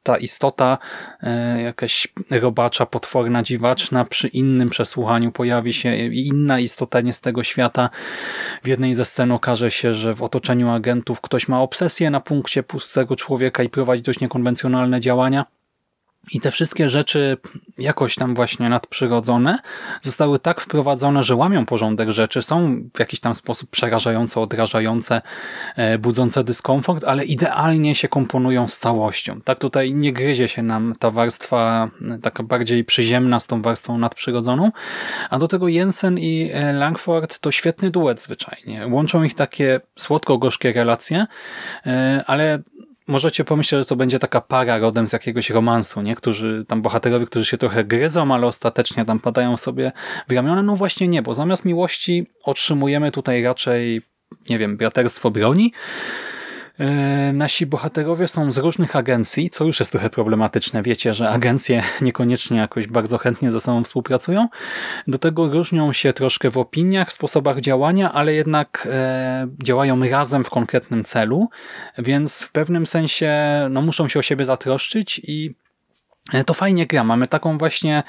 ta 0.02 0.16
istota, 0.16 0.78
e, 1.22 1.62
jakaś 1.62 2.08
robacza, 2.30 2.86
potworna, 2.86 3.42
dziwaczna, 3.42 4.04
przy 4.04 4.28
innym 4.28 4.70
przesłuchaniu 4.70 5.32
pojawi 5.32 5.72
się 5.72 5.96
inna 5.96 6.60
istota 6.60 7.00
nie 7.00 7.12
z 7.12 7.20
tego 7.20 7.44
świata. 7.44 7.90
W 8.62 8.68
jednej 8.68 8.94
ze 8.94 9.04
scen 9.04 9.32
okaże 9.32 9.70
się, 9.70 9.94
że 9.94 10.14
w 10.14 10.22
otoczeniu 10.22 10.70
agentów 10.70 11.20
ktoś 11.20 11.48
ma 11.48 11.62
obsesję 11.62 12.10
na 12.10 12.20
punkcie 12.20 12.62
pustego 12.62 13.16
człowieka 13.16 13.62
i 13.62 13.68
prowadzi 13.68 14.02
dość 14.02 14.20
niekonwencjonalne 14.20 15.00
działania. 15.00 15.44
I 16.32 16.40
te 16.40 16.50
wszystkie 16.50 16.88
rzeczy 16.88 17.36
jakoś 17.78 18.14
tam 18.14 18.34
właśnie 18.34 18.68
nadprzyrodzone 18.68 19.58
zostały 20.02 20.38
tak 20.38 20.60
wprowadzone, 20.60 21.24
że 21.24 21.34
łamią 21.34 21.66
porządek 21.66 22.10
rzeczy, 22.10 22.42
są 22.42 22.82
w 22.94 22.98
jakiś 22.98 23.20
tam 23.20 23.34
sposób 23.34 23.70
przerażające, 23.70 24.40
odrażające, 24.40 25.22
e, 25.76 25.98
budzące 25.98 26.44
dyskomfort, 26.44 27.04
ale 27.04 27.24
idealnie 27.24 27.94
się 27.94 28.08
komponują 28.08 28.68
z 28.68 28.78
całością. 28.78 29.40
Tak 29.40 29.58
tutaj 29.58 29.94
nie 29.94 30.12
gryzie 30.12 30.48
się 30.48 30.62
nam 30.62 30.94
ta 30.98 31.10
warstwa 31.10 31.90
e, 32.10 32.18
taka 32.18 32.42
bardziej 32.42 32.84
przyziemna 32.84 33.40
z 33.40 33.46
tą 33.46 33.62
warstwą 33.62 33.98
nadprzyrodzoną, 33.98 34.72
a 35.30 35.38
do 35.38 35.48
tego 35.48 35.68
Jensen 35.68 36.18
i 36.18 36.50
e, 36.52 36.72
Langford 36.72 37.38
to 37.38 37.52
świetny 37.52 37.90
duet 37.90 38.22
zwyczajnie. 38.22 38.86
Łączą 38.86 39.22
ich 39.22 39.34
takie 39.34 39.80
słodko-gorzkie 39.96 40.72
relacje, 40.72 41.26
ale 42.26 42.62
możecie 43.06 43.44
pomyśleć, 43.44 43.80
że 43.80 43.84
to 43.84 43.96
będzie 43.96 44.18
taka 44.18 44.40
para 44.40 44.78
rodem 44.78 45.06
z 45.06 45.12
jakiegoś 45.12 45.50
romansu, 45.50 46.02
nie? 46.02 46.14
Którzy, 46.14 46.64
tam 46.68 46.82
bohaterowie, 46.82 47.26
którzy 47.26 47.44
się 47.44 47.58
trochę 47.58 47.84
gryzą, 47.84 48.34
ale 48.34 48.46
ostatecznie 48.46 49.04
tam 49.04 49.20
padają 49.20 49.56
sobie 49.56 49.92
w 50.28 50.32
ramiona. 50.32 50.62
No 50.62 50.76
właśnie 50.76 51.08
nie, 51.08 51.22
bo 51.22 51.34
zamiast 51.34 51.64
miłości 51.64 52.26
otrzymujemy 52.42 53.12
tutaj 53.12 53.42
raczej, 53.42 54.02
nie 54.50 54.58
wiem, 54.58 54.76
braterstwo 54.76 55.30
broni, 55.30 55.72
nasi 57.32 57.66
bohaterowie 57.66 58.28
są 58.28 58.52
z 58.52 58.58
różnych 58.58 58.96
agencji, 58.96 59.50
co 59.50 59.64
już 59.64 59.80
jest 59.80 59.92
trochę 59.92 60.10
problematyczne. 60.10 60.82
Wiecie, 60.82 61.14
że 61.14 61.28
agencje 61.28 61.82
niekoniecznie 62.00 62.58
jakoś 62.58 62.86
bardzo 62.86 63.18
chętnie 63.18 63.50
ze 63.50 63.60
sobą 63.60 63.84
współpracują. 63.84 64.48
Do 65.06 65.18
tego 65.18 65.48
różnią 65.48 65.92
się 65.92 66.12
troszkę 66.12 66.50
w 66.50 66.58
opiniach, 66.58 67.12
sposobach 67.12 67.60
działania, 67.60 68.12
ale 68.12 68.34
jednak 68.34 68.88
e, 68.90 69.48
działają 69.62 70.08
razem 70.08 70.44
w 70.44 70.50
konkretnym 70.50 71.04
celu, 71.04 71.48
więc 71.98 72.42
w 72.42 72.52
pewnym 72.52 72.86
sensie 72.86 73.32
no, 73.70 73.82
muszą 73.82 74.08
się 74.08 74.18
o 74.18 74.22
siebie 74.22 74.44
zatroszczyć 74.44 75.20
i 75.24 75.54
E, 75.65 75.65
to 76.46 76.54
fajnie 76.54 76.86
gra. 76.86 77.04
Mamy 77.04 77.26
taką 77.26 77.58
właśnie 77.58 78.02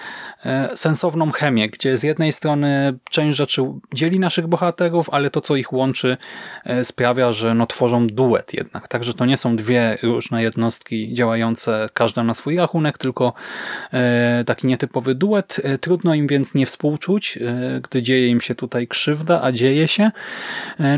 e, 0.45 0.77
sensowną 0.77 1.31
chemię, 1.31 1.69
gdzie 1.69 1.97
z 1.97 2.03
jednej 2.03 2.31
strony 2.31 2.99
część 3.09 3.37
rzeczy 3.37 3.61
dzieli 3.93 4.19
naszych 4.19 4.47
bohaterów, 4.47 5.09
ale 5.09 5.29
to, 5.29 5.41
co 5.41 5.55
ich 5.55 5.73
łączy, 5.73 6.17
e, 6.65 6.83
sprawia, 6.83 7.31
że 7.31 7.53
no, 7.53 7.67
tworzą 7.67 8.07
duet 8.07 8.53
jednak. 8.53 8.87
Także 8.87 9.13
to 9.13 9.25
nie 9.25 9.37
są 9.37 9.55
dwie 9.55 9.97
różne 10.03 10.43
jednostki 10.43 11.13
działające 11.13 11.89
każda 11.93 12.23
na 12.23 12.33
swój 12.33 12.57
rachunek, 12.57 12.97
tylko 12.97 13.33
taki 14.45 14.67
nietypowy 14.67 15.15
duet. 15.15 15.61
Trudno 15.81 16.13
im 16.13 16.27
więc 16.27 16.53
nie 16.53 16.65
współczuć, 16.65 17.39
gdy 17.83 18.01
dzieje 18.01 18.27
im 18.27 18.41
się 18.41 18.55
tutaj 18.55 18.87
krzywda, 18.87 19.41
a 19.41 19.51
dzieje 19.51 19.87
się. 19.87 20.11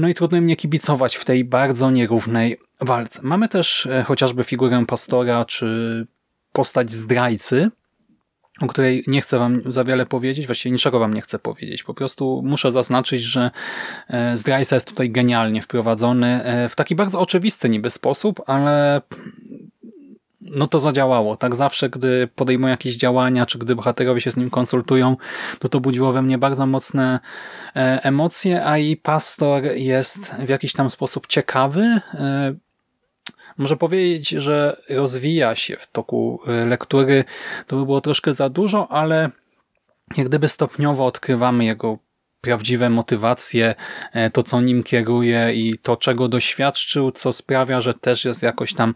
No 0.01 0.07
i 0.07 0.13
trudno 0.13 0.37
im 0.37 0.45
nie 0.45 0.55
kibicować 0.55 1.15
w 1.15 1.25
tej 1.25 1.45
bardzo 1.45 1.91
nierównej 1.91 2.57
walce. 2.81 3.19
Mamy 3.23 3.47
też 3.47 3.87
chociażby 4.05 4.43
figurę 4.43 4.85
pastora, 4.87 5.45
czy 5.45 6.07
postać 6.59 6.91
zdrajcy, 6.91 7.71
o 8.61 8.67
której 8.67 9.03
nie 9.07 9.21
chcę 9.21 9.39
wam 9.39 9.61
za 9.71 9.83
wiele 9.83 10.05
powiedzieć, 10.05 10.45
właściwie 10.45 10.73
niczego 10.73 10.99
wam 10.99 11.13
nie 11.13 11.21
chcę 11.21 11.39
powiedzieć. 11.39 11.83
Po 11.83 11.93
prostu 11.93 12.41
muszę 12.45 12.71
zaznaczyć, 12.71 13.21
że 13.21 13.51
e, 14.09 14.37
zdrajca 14.37 14.75
jest 14.75 14.87
tutaj 14.87 15.09
genialnie 15.09 15.61
wprowadzony 15.61 16.43
e, 16.43 16.69
w 16.69 16.75
taki 16.75 16.95
bardzo 16.95 17.19
oczywisty 17.19 17.69
niby 17.69 17.89
sposób, 17.89 18.41
ale 18.45 19.01
no 20.41 20.67
to 20.67 20.79
zadziałało. 20.79 21.37
Tak 21.37 21.55
zawsze, 21.55 21.89
gdy 21.89 22.27
podejmują 22.35 22.71
jakieś 22.71 22.95
działania, 22.95 23.45
czy 23.45 23.59
gdy 23.59 23.75
bohaterowie 23.75 24.21
się 24.21 24.31
z 24.31 24.37
nim 24.37 24.49
konsultują, 24.49 25.17
to 25.59 25.69
to 25.69 25.79
budziło 25.79 26.13
we 26.13 26.21
mnie 26.21 26.37
bardzo 26.37 26.65
mocne 26.65 27.19
e, 27.75 27.99
emocje, 28.03 28.65
a 28.65 28.77
i 28.77 28.97
pastor 28.97 29.63
jest 29.63 30.35
w 30.45 30.49
jakiś 30.49 30.73
tam 30.73 30.89
sposób 30.89 31.27
ciekawy, 31.27 32.01
może 33.59 33.77
powiedzieć, 33.77 34.29
że 34.29 34.81
rozwija 34.89 35.55
się 35.55 35.75
w 35.77 35.91
toku 35.91 36.39
e, 36.47 36.65
lektury. 36.65 37.23
To 37.67 37.75
by 37.75 37.85
było 37.85 38.01
troszkę 38.01 38.33
za 38.33 38.49
dużo, 38.49 38.91
ale 38.91 39.29
jak 40.17 40.27
gdyby 40.27 40.47
stopniowo 40.47 41.05
odkrywamy 41.05 41.65
jego 41.65 41.97
prawdziwe 42.41 42.89
motywacje, 42.89 43.75
e, 44.13 44.29
to 44.29 44.43
co 44.43 44.61
nim 44.61 44.83
kieruje 44.83 45.51
i 45.53 45.77
to 45.77 45.97
czego 45.97 46.27
doświadczył, 46.27 47.11
co 47.11 47.33
sprawia, 47.33 47.81
że 47.81 47.93
też 47.93 48.25
jest 48.25 48.43
jakoś 48.43 48.73
tam 48.73 48.93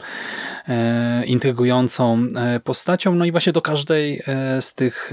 e, 0.67 1.25
intrygującą 1.25 2.27
postacią. 2.63 3.15
No 3.15 3.25
i 3.25 3.31
właśnie 3.31 3.53
do 3.53 3.61
każdej 3.61 4.23
z 4.59 4.75
tych 4.75 5.11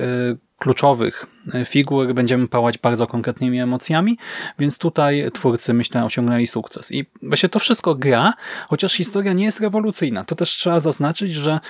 kluczowych 0.58 1.26
figur 1.66 2.14
będziemy 2.14 2.48
pałać 2.48 2.78
bardzo 2.78 3.06
konkretnymi 3.06 3.60
emocjami, 3.60 4.18
więc 4.58 4.78
tutaj 4.78 5.30
twórcy 5.34 5.74
myślę 5.74 6.04
osiągnęli 6.04 6.46
sukces. 6.46 6.92
I 6.92 7.06
właśnie 7.22 7.48
to 7.48 7.58
wszystko 7.58 7.94
gra, 7.94 8.32
chociaż 8.68 8.92
historia 8.92 9.32
nie 9.32 9.44
jest 9.44 9.60
rewolucyjna. 9.60 10.24
To 10.24 10.34
też 10.34 10.50
trzeba 10.50 10.80
zaznaczyć, 10.80 11.34
że 11.34 11.52
e, 11.52 11.60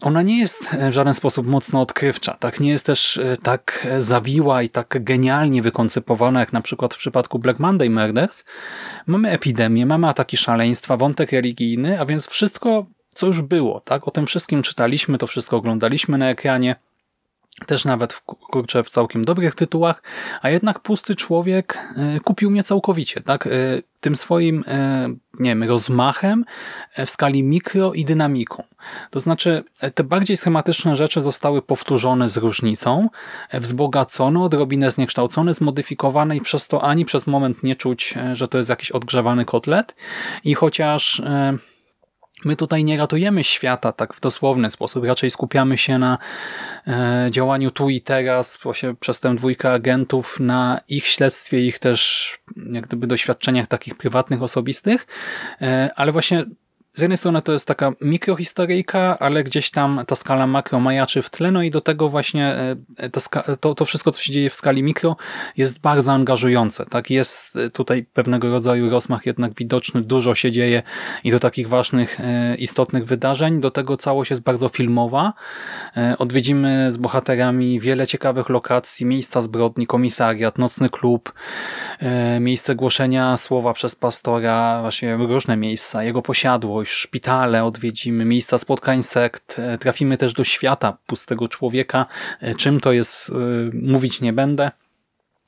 ona 0.00 0.22
nie 0.22 0.38
jest 0.38 0.74
w 0.90 0.92
żaden 0.92 1.14
sposób 1.14 1.46
mocno 1.46 1.80
odkrywcza, 1.80 2.36
tak 2.40 2.60
nie 2.60 2.70
jest 2.70 2.86
też 2.86 3.16
e, 3.16 3.36
tak 3.36 3.86
zawiła 3.98 4.62
i 4.62 4.68
tak 4.68 5.04
genialnie 5.04 5.62
wykoncypowana, 5.62 6.40
jak 6.40 6.52
na 6.52 6.60
przykład 6.60 6.94
w 6.94 6.98
przypadku 6.98 7.38
Black 7.38 7.58
Monday 7.58 7.90
Murders. 7.90 8.44
Mamy 9.06 9.30
epidemię, 9.30 9.86
mamy 9.86 10.08
ataki 10.08 10.36
szaleństwa, 10.36 10.96
wątek 10.96 11.32
religijny, 11.32 12.00
a 12.00 12.06
więc 12.06 12.28
wszystko, 12.28 12.86
co 13.08 13.26
już 13.26 13.42
było, 13.42 13.80
tak? 13.80 14.08
O 14.08 14.10
tym 14.10 14.26
wszystkim 14.26 14.62
czytaliśmy, 14.62 15.18
to 15.18 15.26
wszystko 15.26 15.56
oglądaliśmy 15.56 16.18
na 16.18 16.30
ekranie, 16.30 16.76
też 17.66 17.84
nawet 17.84 18.12
w, 18.12 18.22
kurczę, 18.22 18.84
w 18.84 18.90
całkiem 18.90 19.24
dobrych 19.24 19.54
tytułach, 19.54 20.02
a 20.42 20.50
jednak 20.50 20.80
pusty 20.80 21.16
człowiek 21.16 21.78
e, 21.96 22.20
kupił 22.20 22.50
mnie 22.50 22.62
całkowicie, 22.62 23.20
tak? 23.20 23.46
E, 23.46 23.50
tym 24.00 24.16
swoim, 24.16 24.64
e, 24.66 25.08
nie 25.38 25.50
wiem, 25.50 25.62
rozmachem 25.62 26.44
w 27.06 27.10
skali 27.10 27.42
mikro 27.42 27.92
i 27.92 28.04
dynamiką. 28.04 28.62
To 29.10 29.20
znaczy, 29.20 29.64
te 29.94 30.04
bardziej 30.04 30.36
schematyczne 30.36 30.96
rzeczy 30.96 31.22
zostały 31.22 31.62
powtórzone 31.62 32.28
z 32.28 32.36
różnicą, 32.36 33.08
wzbogacone, 33.52 34.40
odrobinę 34.40 34.90
zniekształcone, 34.90 35.54
zmodyfikowane 35.54 36.36
i 36.36 36.40
przez 36.40 36.68
to 36.68 36.82
ani 36.82 37.04
przez 37.04 37.26
moment 37.26 37.62
nie 37.62 37.76
czuć, 37.76 38.14
że 38.32 38.48
to 38.48 38.58
jest 38.58 38.70
jakiś 38.70 38.90
odgrzewany 38.90 39.44
kotlet. 39.44 39.94
I 40.44 40.54
chociaż 40.54 41.22
My 42.44 42.56
tutaj 42.56 42.84
nie 42.84 42.96
ratujemy 42.96 43.44
świata 43.44 43.92
tak 43.92 44.14
w 44.14 44.20
dosłowny 44.20 44.70
sposób, 44.70 45.04
raczej 45.04 45.30
skupiamy 45.30 45.78
się 45.78 45.98
na 45.98 46.18
e, 46.86 47.28
działaniu 47.30 47.70
tu 47.70 47.90
i 47.90 48.00
teraz, 48.00 48.58
właśnie 48.62 48.94
przez 48.94 49.20
tę 49.20 49.34
dwójkę 49.34 49.72
agentów, 49.72 50.40
na 50.40 50.80
ich 50.88 51.06
śledztwie, 51.06 51.60
ich 51.60 51.78
też 51.78 52.38
jak 52.72 52.86
gdyby 52.86 53.06
doświadczeniach 53.06 53.66
takich 53.66 53.94
prywatnych, 53.94 54.42
osobistych, 54.42 55.06
e, 55.62 55.90
ale 55.96 56.12
właśnie 56.12 56.44
z 56.92 57.00
jednej 57.00 57.18
strony 57.18 57.42
to 57.42 57.52
jest 57.52 57.66
taka 57.66 57.92
mikrohistoryjka, 58.00 59.18
ale 59.18 59.44
gdzieś 59.44 59.70
tam 59.70 60.04
ta 60.06 60.14
skala 60.14 60.46
makro 60.46 60.80
majaczy 60.80 61.22
w 61.22 61.30
tle, 61.30 61.50
no 61.50 61.62
i 61.62 61.70
do 61.70 61.80
tego 61.80 62.08
właśnie 62.08 62.54
e, 62.96 63.56
to, 63.60 63.74
to 63.74 63.84
wszystko, 63.84 64.12
co 64.12 64.22
się 64.22 64.32
dzieje 64.32 64.50
w 64.50 64.54
skali 64.54 64.82
mikro 64.82 65.16
jest 65.56 65.80
bardzo 65.80 66.12
angażujące. 66.12 66.86
Tak 66.86 67.10
Jest 67.10 67.56
e, 67.56 67.70
tutaj 67.70 68.04
pewnego 68.04 68.50
rodzaju 68.50 68.90
rozmach 68.90 69.26
jednak 69.26 69.54
widoczny, 69.54 70.02
dużo 70.02 70.34
się 70.34 70.50
dzieje 70.50 70.82
i 71.24 71.30
do 71.30 71.40
takich 71.40 71.68
ważnych, 71.68 72.20
e, 72.20 72.56
istotnych 72.56 73.04
wydarzeń. 73.06 73.60
Do 73.60 73.70
tego 73.70 73.96
całość 73.96 74.30
jest 74.30 74.42
bardzo 74.42 74.68
filmowa. 74.68 75.32
Odwiedzimy 76.18 76.92
z 76.92 76.96
bohaterami 76.96 77.80
wiele 77.80 78.06
ciekawych 78.06 78.48
lokacji, 78.48 79.06
miejsca 79.06 79.42
zbrodni, 79.42 79.86
komisariat, 79.86 80.58
nocny 80.58 80.88
klub, 80.90 81.32
miejsce 82.40 82.74
głoszenia 82.74 83.36
słowa 83.36 83.72
przez 83.72 83.94
pastora, 83.94 84.78
właśnie 84.80 85.16
różne 85.16 85.56
miejsca, 85.56 86.02
jego 86.02 86.22
posiadłość, 86.78 86.92
szpitale 86.92 87.64
odwiedzimy, 87.64 88.24
miejsca 88.24 88.58
spotkań 88.58 89.02
sekt, 89.02 89.58
e, 89.58 89.78
trafimy 89.78 90.16
też 90.16 90.32
do 90.32 90.44
świata 90.44 90.98
pustego 91.06 91.48
człowieka. 91.48 92.06
E, 92.40 92.54
czym 92.54 92.80
to 92.80 92.92
jest, 92.92 93.30
e, 93.30 93.32
mówić 93.72 94.20
nie 94.20 94.32
będę 94.32 94.70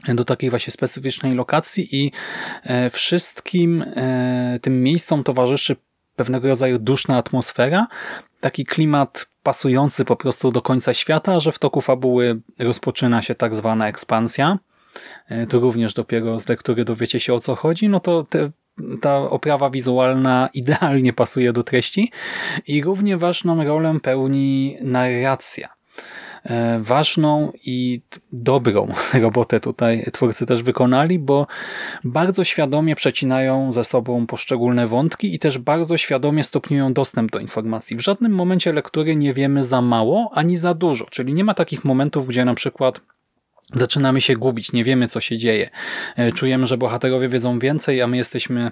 do 0.09 0.25
takiej 0.25 0.51
właśnie 0.51 0.71
specyficznej 0.71 1.35
lokacji 1.35 1.89
i 1.93 2.13
wszystkim 2.91 3.85
tym 4.63 4.83
miejscom 4.83 5.25
towarzyszy 5.25 5.77
pewnego 6.17 6.49
rodzaju 6.49 6.79
duszna 6.79 7.17
atmosfera, 7.17 7.87
taki 8.41 8.65
klimat 8.65 9.27
pasujący 9.43 10.05
po 10.05 10.17
prostu 10.17 10.53
do 10.53 10.63
końca 10.63 10.95
świata, 10.95 11.41
że 11.41 11.53
w 11.53 11.59
toku 11.59 11.81
fabuły 11.81 12.41
rozpoczyna 12.59 13.23
się 13.23 13.35
tak 13.35 13.55
zwana 13.55 13.89
ekspansja. 13.89 14.59
To 15.49 15.61
również 15.61 15.95
dopiero 15.95 16.41
z 16.41 16.49
lektury 16.49 16.85
dowiecie 16.85 17.21
się 17.21 17.35
o 17.35 17.41
co 17.41 17.55
chodzi, 17.55 17.89
no 17.89 18.01
to 18.01 18.25
te 18.25 18.51
ta 19.01 19.17
oprawa 19.17 19.71
wizualna 19.71 20.49
idealnie 20.55 21.13
pasuje 21.13 21.53
do 21.53 21.63
treści 21.63 22.11
i 22.67 22.83
równie 22.83 23.17
ważną 23.17 23.65
rolę 23.65 24.01
pełni 24.03 24.77
narracja. 24.83 25.81
E, 26.45 26.79
ważną 26.79 27.53
i 27.67 28.01
dobrą 28.33 28.89
robotę 29.23 29.61
tutaj 29.61 30.05
twórcy 30.13 30.47
też 30.47 30.63
wykonali, 30.63 31.19
bo 31.19 31.47
bardzo 32.05 32.45
świadomie 32.45 32.97
przecinają 32.97 33.73
ze 33.73 33.85
sobą 33.85 34.27
poszczególne 34.27 34.87
wątki 34.87 35.35
i 35.35 35.39
też 35.39 35.59
bardzo 35.59 35.97
świadomie 35.97 36.45
stopniują 36.45 36.93
dostęp 36.93 37.31
do 37.31 37.39
informacji. 37.39 37.97
W 37.97 38.01
żadnym 38.01 38.33
momencie 38.33 38.73
lektury 38.73 39.17
nie 39.17 39.33
wiemy 39.33 39.65
za 39.65 39.83
mało 39.83 40.31
ani 40.35 40.57
za 40.57 40.75
dużo, 40.75 41.05
czyli 41.11 41.35
nie 41.35 41.45
ma 41.45 41.55
takich 41.55 41.85
momentów, 41.85 42.27
gdzie 42.27 42.45
na 42.45 42.55
przykład 42.55 43.01
zaczynamy 43.75 44.21
się 44.21 44.37
gubić, 44.37 44.73
nie 44.73 44.85
wiemy 44.85 45.09
co 45.09 45.21
się 45.21 45.39
dzieje. 45.39 45.71
E, 46.17 46.33
czujemy, 46.33 46.67
że 46.67 46.79
bohaterowie 46.79 47.29
wiedzą 47.29 47.59
więcej, 47.59 48.03
a 48.03 48.07
my 48.07 48.17
jesteśmy 48.17 48.71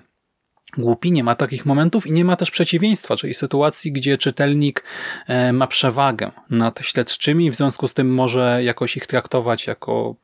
głupi, 0.77 1.13
nie 1.13 1.25
ma 1.25 1.35
takich 1.35 1.67
momentów 1.67 2.07
i 2.07 2.13
nie 2.13 2.25
ma 2.25 2.37
też 2.37 2.51
przeciwieństwa, 2.51 3.17
czyli 3.17 3.35
sytuacji, 3.35 3.93
gdzie 3.93 4.19
czytelnik 4.19 4.85
e, 5.27 5.53
ma 5.53 5.67
przewagę 5.67 6.31
nad 6.51 6.81
śledczymi, 6.81 7.51
w 7.51 7.55
związku 7.55 7.89
z 7.89 7.95
tym 7.95 8.15
może 8.15 8.61
jakoś 8.65 8.97
ich 8.97 9.07
traktować 9.07 9.67
jako 9.67 10.17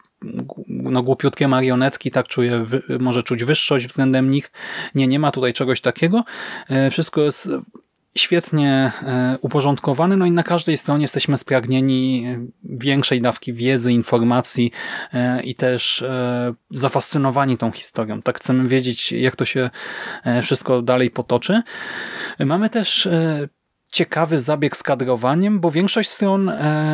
no, 0.69 1.03
głupiutkie 1.03 1.49
marionetki, 1.49 2.11
tak 2.11 2.29
czuje, 2.29 2.65
może 3.01 3.23
czuć 3.23 3.45
wyższość 3.45 3.87
względem 3.87 4.31
nich. 4.31 4.51
Nie, 4.95 5.07
nie 5.07 5.19
ma 5.19 5.31
tutaj 5.31 5.53
czegoś 5.53 5.81
takiego. 5.81 6.25
E, 6.69 6.91
wszystko 6.91 7.21
jest 7.21 7.49
świetnie 8.19 8.93
e, 9.03 9.39
uporządkowany, 9.41 10.17
no 10.17 10.27
i 10.27 10.31
na 10.31 10.43
każdej 10.43 10.77
stronie 10.77 11.03
jesteśmy 11.03 11.37
spragnieni 11.37 12.27
większej 12.63 13.21
dawki 13.21 13.53
wiedzy, 13.53 13.93
informacji 13.93 14.71
e, 15.13 15.43
i 15.43 15.55
też 15.55 16.03
e, 16.03 16.55
zafascynowani 16.71 17.59
tą 17.59 17.73
historią. 17.73 18.23
Tak 18.23 18.39
chcemy 18.39 18.69
wiedzieć, 18.69 19.13
jak 19.13 19.37
to 19.37 19.45
się 19.45 19.71
wszystko 20.43 20.83
dalej 20.83 21.11
potoczy. 21.11 21.63
Mamy 22.39 22.71
też 22.71 23.09
ciekawy 23.93 24.39
zabieg 24.39 24.77
z 24.77 24.83
kadrowaniem, 24.83 25.61
bo 25.61 25.71
większość 25.71 26.11
stron 26.11 26.53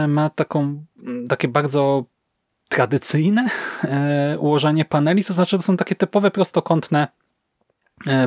ma 0.09 0.31
taką, 0.31 0.85
takie 1.29 1.49
bardzo 1.49 2.05
tradycyjne 2.69 3.49
ułożenie 4.39 4.85
paneli, 4.85 5.25
to 5.25 5.35
znaczy 5.35 5.57
to 5.57 5.63
są 5.63 5.77
takie 5.77 5.95
typowe 5.95 6.31
prostokątne 6.31 7.09
E, 7.09 7.20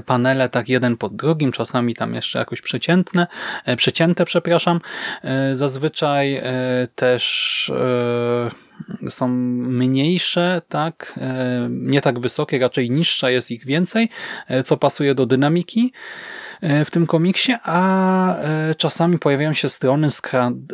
panele 0.06 0.50
tak 0.50 0.70
jeden 0.70 0.98
pod 0.98 1.16
drugim, 1.16 1.52
czasami 1.52 1.96
tam 1.96 2.14
jeszcze 2.14 2.40
jakoś 2.40 2.62
przeciętne, 2.62 3.28
e, 3.66 3.76
przecięte, 3.76 4.26
przepraszam. 4.26 4.80
E, 5.24 5.56
zazwyczaj 5.56 6.42
też 6.96 7.72
są 9.10 9.28
mniejsze, 9.28 10.62
tak, 10.70 11.20
nie 11.70 12.02
tak 12.02 12.20
wysokie, 12.20 12.60
raczej 12.60 12.92
niższa 12.92 13.30
jest 13.30 13.52
ich 13.52 13.66
więcej, 13.66 14.10
co 14.66 14.78
pasuje 14.78 15.16
do 15.16 15.26
dynamiki 15.26 15.94
w 16.86 16.92
tym 16.92 17.08
komiksie, 17.08 17.56
a 17.64 18.36
czasami 18.78 19.20
pojawiają 19.20 19.54
się 19.54 19.70
strony 19.70 20.08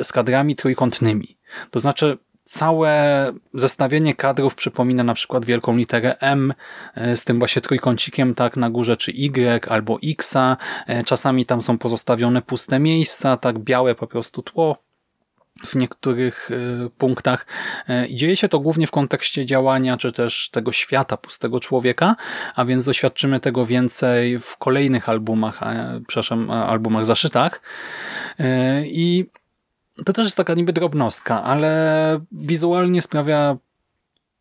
z 0.04 0.12
kadrami 0.12 0.56
trójkątnymi. 0.56 1.38
To 1.72 1.80
znaczy 1.80 2.18
całe 2.50 3.32
zestawienie 3.54 4.14
kadrów 4.14 4.56
przypomina 4.56 5.04
na 5.04 5.14
przykład 5.14 5.46
wielką 5.46 5.78
literę 5.78 6.18
M 6.20 6.54
e, 6.96 7.18
z 7.18 7.24
tym 7.24 7.40
właśnie 7.40 7.62
trójkącikiem 7.62 8.36
tak 8.36 8.58
na 8.58 8.70
górze, 8.70 8.98
czy 8.98 9.12
Y 9.12 9.70
albo 9.70 10.00
Xa. 10.04 10.58
E, 10.88 11.04
czasami 11.04 11.46
tam 11.46 11.62
są 11.62 11.78
pozostawione 11.78 12.42
puste 12.42 12.80
miejsca, 12.80 13.38
tak 13.38 13.60
białe 13.60 13.96
po 13.96 14.08
prostu 14.08 14.42
tło 14.42 14.78
w 15.66 15.76
niektórych 15.76 16.50
e, 16.52 16.90
punktach. 16.90 17.46
I 18.10 18.16
dzieje 18.16 18.36
się 18.36 18.48
to 18.48 18.60
głównie 18.60 18.88
w 18.88 18.92
kontekście 18.92 19.46
działania, 19.46 19.98
czy 19.98 20.12
też 20.12 20.50
tego 20.52 20.72
świata 20.72 21.18
pustego 21.18 21.60
człowieka, 21.60 22.16
a 22.56 22.66
więc 22.66 22.86
doświadczymy 22.86 23.40
tego 23.40 23.66
więcej 23.66 24.40
w 24.40 24.58
kolejnych 24.58 25.10
albumach, 25.10 25.60
przepraszam, 26.08 26.52
albumach 26.52 27.06
zaszytach. 27.06 27.62
I 28.86 29.26
to 30.06 30.14
też 30.14 30.26
jest 30.26 30.38
taka 30.38 30.54
niby 30.54 30.74
drobnostka, 30.74 31.44
ale 31.44 32.20
wizualnie 32.32 33.02
sprawia 33.02 33.58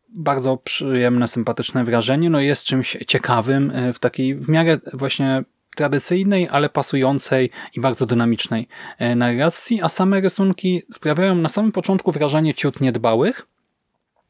bardzo 0.09 0.57
przyjemne, 0.57 1.27
sympatyczne 1.27 1.83
wrażenie. 1.83 2.29
No 2.29 2.39
jest 2.39 2.63
czymś 2.63 2.97
ciekawym 3.07 3.71
e, 3.71 3.93
w 3.93 3.99
takiej 3.99 4.35
w 4.35 4.49
miarę 4.49 4.77
właśnie 4.93 5.43
tradycyjnej, 5.75 6.47
ale 6.51 6.69
pasującej 6.69 7.49
i 7.75 7.81
bardzo 7.81 8.05
dynamicznej 8.05 8.67
e, 8.97 9.15
narracji, 9.15 9.81
a 9.81 9.89
same 9.89 10.21
rysunki 10.21 10.81
sprawiają 10.91 11.35
na 11.35 11.49
samym 11.49 11.71
początku 11.71 12.11
wrażenie 12.11 12.53
ciut 12.53 12.81
niedbałych, 12.81 13.47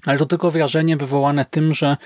ale 0.09 0.19
to 0.19 0.25
tylko 0.25 0.51
wrażenie 0.51 0.97
wywołane 0.97 1.45
tym, 1.45 1.73
że 1.73 1.97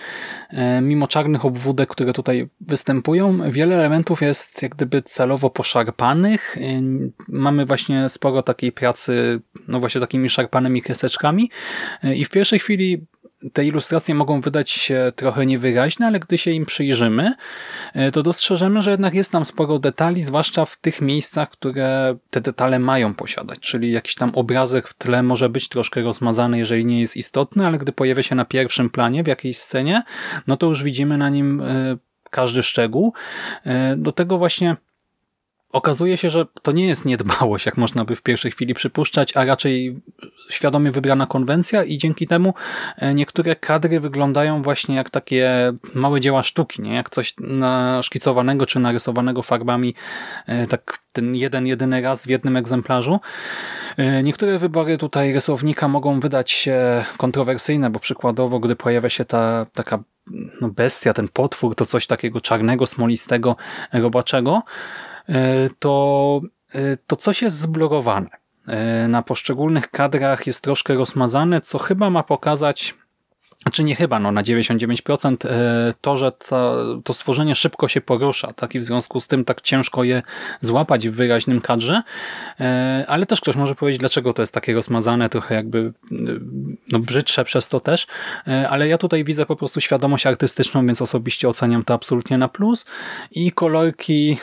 e, 0.50 0.82
mimo 0.82 1.08
czarnych 1.08 1.46
obwódek, 1.46 1.89
które 1.89 2.13
tutaj 2.13 2.50
występują, 2.62 3.52
wiele 3.52 3.76
elementów 3.76 4.22
jest 4.22 4.62
jak 4.62 4.76
gdyby 4.76 5.02
celowo 5.02 5.50
poszarpanych. 5.50 6.58
E, 6.58 6.82
mamy 7.28 7.66
właśnie 7.66 8.10
sporo 8.10 8.44
takiej 8.44 8.72
pracy, 8.72 9.42
no 9.68 9.80
właśnie 9.80 10.02
takimi 10.02 10.30
szarpanymi 10.30 10.82
kreseczkami 10.82 11.50
e, 12.04 12.16
i 12.16 12.26
w 12.26 12.30
pierwszej 12.30 12.60
chwili 12.60 13.06
te 13.54 13.66
ilustracje 13.66 14.16
mogą 14.16 14.42
wydać 14.42 14.72
się 14.72 15.12
trochę 15.16 15.46
niewyraźne, 15.46 16.08
ale 16.08 16.20
gdy 16.20 16.38
się 16.38 16.52
im 16.52 16.66
przyjrzymy, 16.66 17.34
e, 17.94 18.12
to 18.12 18.24
dostrzeżemy, 18.24 18.82
że 18.82 18.92
jednak 18.92 19.14
jest 19.14 19.32
tam 19.32 19.46
sporo 19.46 19.80
detali, 19.80 20.22
zwłaszcza 20.22 20.66
w 20.66 20.76
tych 20.76 21.02
miejscach, 21.02 21.50
które 21.50 22.16
te 22.30 22.42
detale 22.42 22.80
mają 22.80 23.14
posiadać, 23.14 23.60
czyli 23.60 23.92
jakiś 23.92 24.16
tam 24.16 24.32
obrazek 24.36 24.88
w 24.88 24.94
tle 24.94 25.24
może 25.24 25.50
być 25.50 25.70
troszkę 25.70 26.02
rozmazany, 26.02 26.58
jeżeli 26.58 26.86
nie 26.86 27.02
jest 27.02 27.18
istotny, 27.18 27.66
ale 27.66 27.78
gdy 27.78 27.92
pojawia 27.92 28.24
się 28.24 28.36
na 28.36 28.46
pierwszym 28.46 28.90
planie 28.90 29.24
w 29.24 29.28
jakiejś 29.28 29.58
scenie, 29.58 30.04
no 30.48 30.58
to 30.58 30.66
już 30.66 30.84
widzimy 30.84 31.18
na 31.18 31.30
nim 31.30 31.62
e, 31.62 31.98
każdy 32.30 32.64
szczegół. 32.64 33.14
E, 33.66 33.96
do 33.98 34.12
tego 34.12 34.38
właśnie 34.38 34.76
Okazuje 35.74 36.18
się, 36.18 36.30
że 36.30 36.46
to 36.62 36.72
nie 36.72 36.88
jest 36.88 37.06
niedbałość, 37.06 37.66
jak 37.66 37.78
można 37.78 38.06
by 38.06 38.16
w 38.16 38.22
pierwszej 38.22 38.52
chwili 38.52 38.74
przypuszczać, 38.74 39.38
a 39.38 39.46
raczej 39.46 40.02
świadomie 40.50 40.92
wybrana 40.92 41.28
konwencja 41.28 41.84
i 41.84 41.98
dzięki 41.98 42.28
temu 42.28 42.54
e, 42.98 43.14
niektóre 43.14 43.56
kadry 43.56 44.00
wyglądają 44.00 44.62
właśnie 44.62 44.96
jak 44.96 45.10
takie 45.10 45.74
małe 45.94 46.20
dzieła 46.20 46.44
sztuki, 46.44 46.82
nie? 46.82 46.94
jak 46.94 47.10
coś 47.10 47.34
naszkicowanego 47.40 48.66
czy 48.66 48.80
narysowanego 48.80 49.42
farbami 49.42 49.96
e, 50.48 50.68
tak 50.68 51.00
ten 51.14 51.36
jeden, 51.36 51.68
jedyny 51.68 52.02
raz 52.02 52.26
w 52.26 52.30
jednym 52.30 52.58
egzemplarzu. 52.58 53.20
E, 53.98 54.24
niektóre 54.24 54.60
wybory 54.60 54.98
tutaj 54.98 55.34
rysownika 55.34 55.88
mogą 55.88 56.20
wydać 56.20 56.52
się 56.52 57.06
kontrowersyjne, 57.18 57.90
bo 57.90 58.00
przykładowo, 58.00 58.60
gdy 58.60 58.76
pojawia 58.76 59.10
się 59.10 59.26
ta 59.26 59.66
taka 59.74 60.04
no 60.62 60.70
bestia, 60.70 61.14
ten 61.14 61.28
potwór, 61.28 61.76
to 61.76 61.86
coś 61.86 62.08
takiego 62.08 62.42
czarnego, 62.42 62.86
smolistego, 62.86 63.56
robaczego, 63.94 64.64
to, 65.80 66.42
e, 66.74 66.98
to 67.08 67.16
coś 67.16 67.42
jest 67.42 67.60
zblokowane. 67.60 68.30
E, 68.68 69.08
na 69.08 69.22
poszczególnych 69.22 69.92
kadrach 69.92 70.48
jest 70.48 70.64
troszkę 70.64 70.94
rozmazane, 70.94 71.62
co 71.62 71.80
chyba 71.80 72.10
ma 72.10 72.24
pokazać 72.24 72.96
znaczy 73.63 73.84
nie 73.84 73.95
chyba, 73.95 74.19
no 74.19 74.32
na 74.32 74.43
99% 74.43 75.47
e, 75.47 75.93
to, 76.02 76.17
że 76.17 76.32
to, 76.32 76.86
to 77.04 77.13
stworzenie 77.13 77.56
szybko 77.56 77.88
się 77.88 78.02
porusza, 78.02 78.54
tak? 78.54 78.76
I 78.76 78.80
w 78.80 78.84
związku 78.84 79.19
z 79.19 79.28
tym 79.28 79.45
tak 79.45 79.62
ciężko 79.62 80.04
je 80.04 80.21
złapać 80.62 81.10
w 81.10 81.13
wyraźnym 81.13 81.62
kadrze, 81.62 82.04
e, 82.60 83.06
ale 83.08 83.26
też 83.26 83.41
ktoś 83.41 83.56
może 83.56 83.76
powiedzieć, 83.76 83.99
dlaczego 83.99 84.34
to 84.34 84.41
jest 84.41 84.54
takie 84.54 84.73
rozmazane, 84.73 85.30
trochę 85.30 85.56
jakby 85.56 85.93
no, 86.91 86.99
brzydsze 86.99 87.43
przez 87.43 87.69
to 87.69 87.80
też, 87.80 88.08
e, 88.47 88.69
ale 88.69 88.88
ja 88.88 88.97
tutaj 88.97 89.23
widzę 89.23 89.45
po 89.45 89.56
prostu 89.56 89.82
świadomość 89.82 90.28
artystyczną, 90.28 90.86
więc 90.86 91.02
osobiście 91.02 91.49
oceniam 91.49 91.84
to 91.84 91.93
absolutnie 91.93 92.38
na 92.38 92.47
plus. 92.47 92.86
I 93.32 93.52
kolorki 93.52 94.38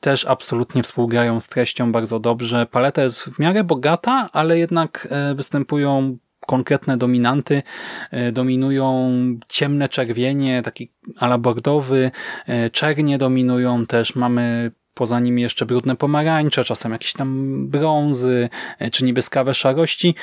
też 0.00 0.24
absolutnie 0.24 0.82
współgrają 0.82 1.40
z 1.40 1.48
treścią 1.48 1.92
bardzo 1.92 2.20
dobrze. 2.20 2.66
Paleta 2.66 3.02
jest 3.02 3.22
w 3.22 3.38
miarę 3.38 3.64
bogata, 3.64 4.28
ale 4.32 4.58
jednak 4.58 5.08
występują 5.34 6.18
konkretne 6.46 6.96
dominanty. 6.96 7.62
E, 8.10 8.32
dominują 8.32 9.10
ciemne 9.48 9.88
czerwienie, 9.88 10.62
taki 10.62 10.92
ala 11.18 11.38
bordowy, 11.38 12.10
e, 12.46 12.70
czernie 12.70 13.18
dominują 13.18 13.86
też, 13.86 14.14
mamy 14.14 14.72
poza 14.94 15.20
nimi 15.20 15.42
jeszcze 15.42 15.66
brudne 15.66 15.96
pomarańcze, 15.96 16.64
czasem 16.64 16.92
jakieś 16.92 17.12
tam 17.12 17.56
brązy, 17.68 18.48
e, 18.78 18.90
czy 18.90 19.04
niebieskawe 19.04 19.54
szarości. 19.54 20.14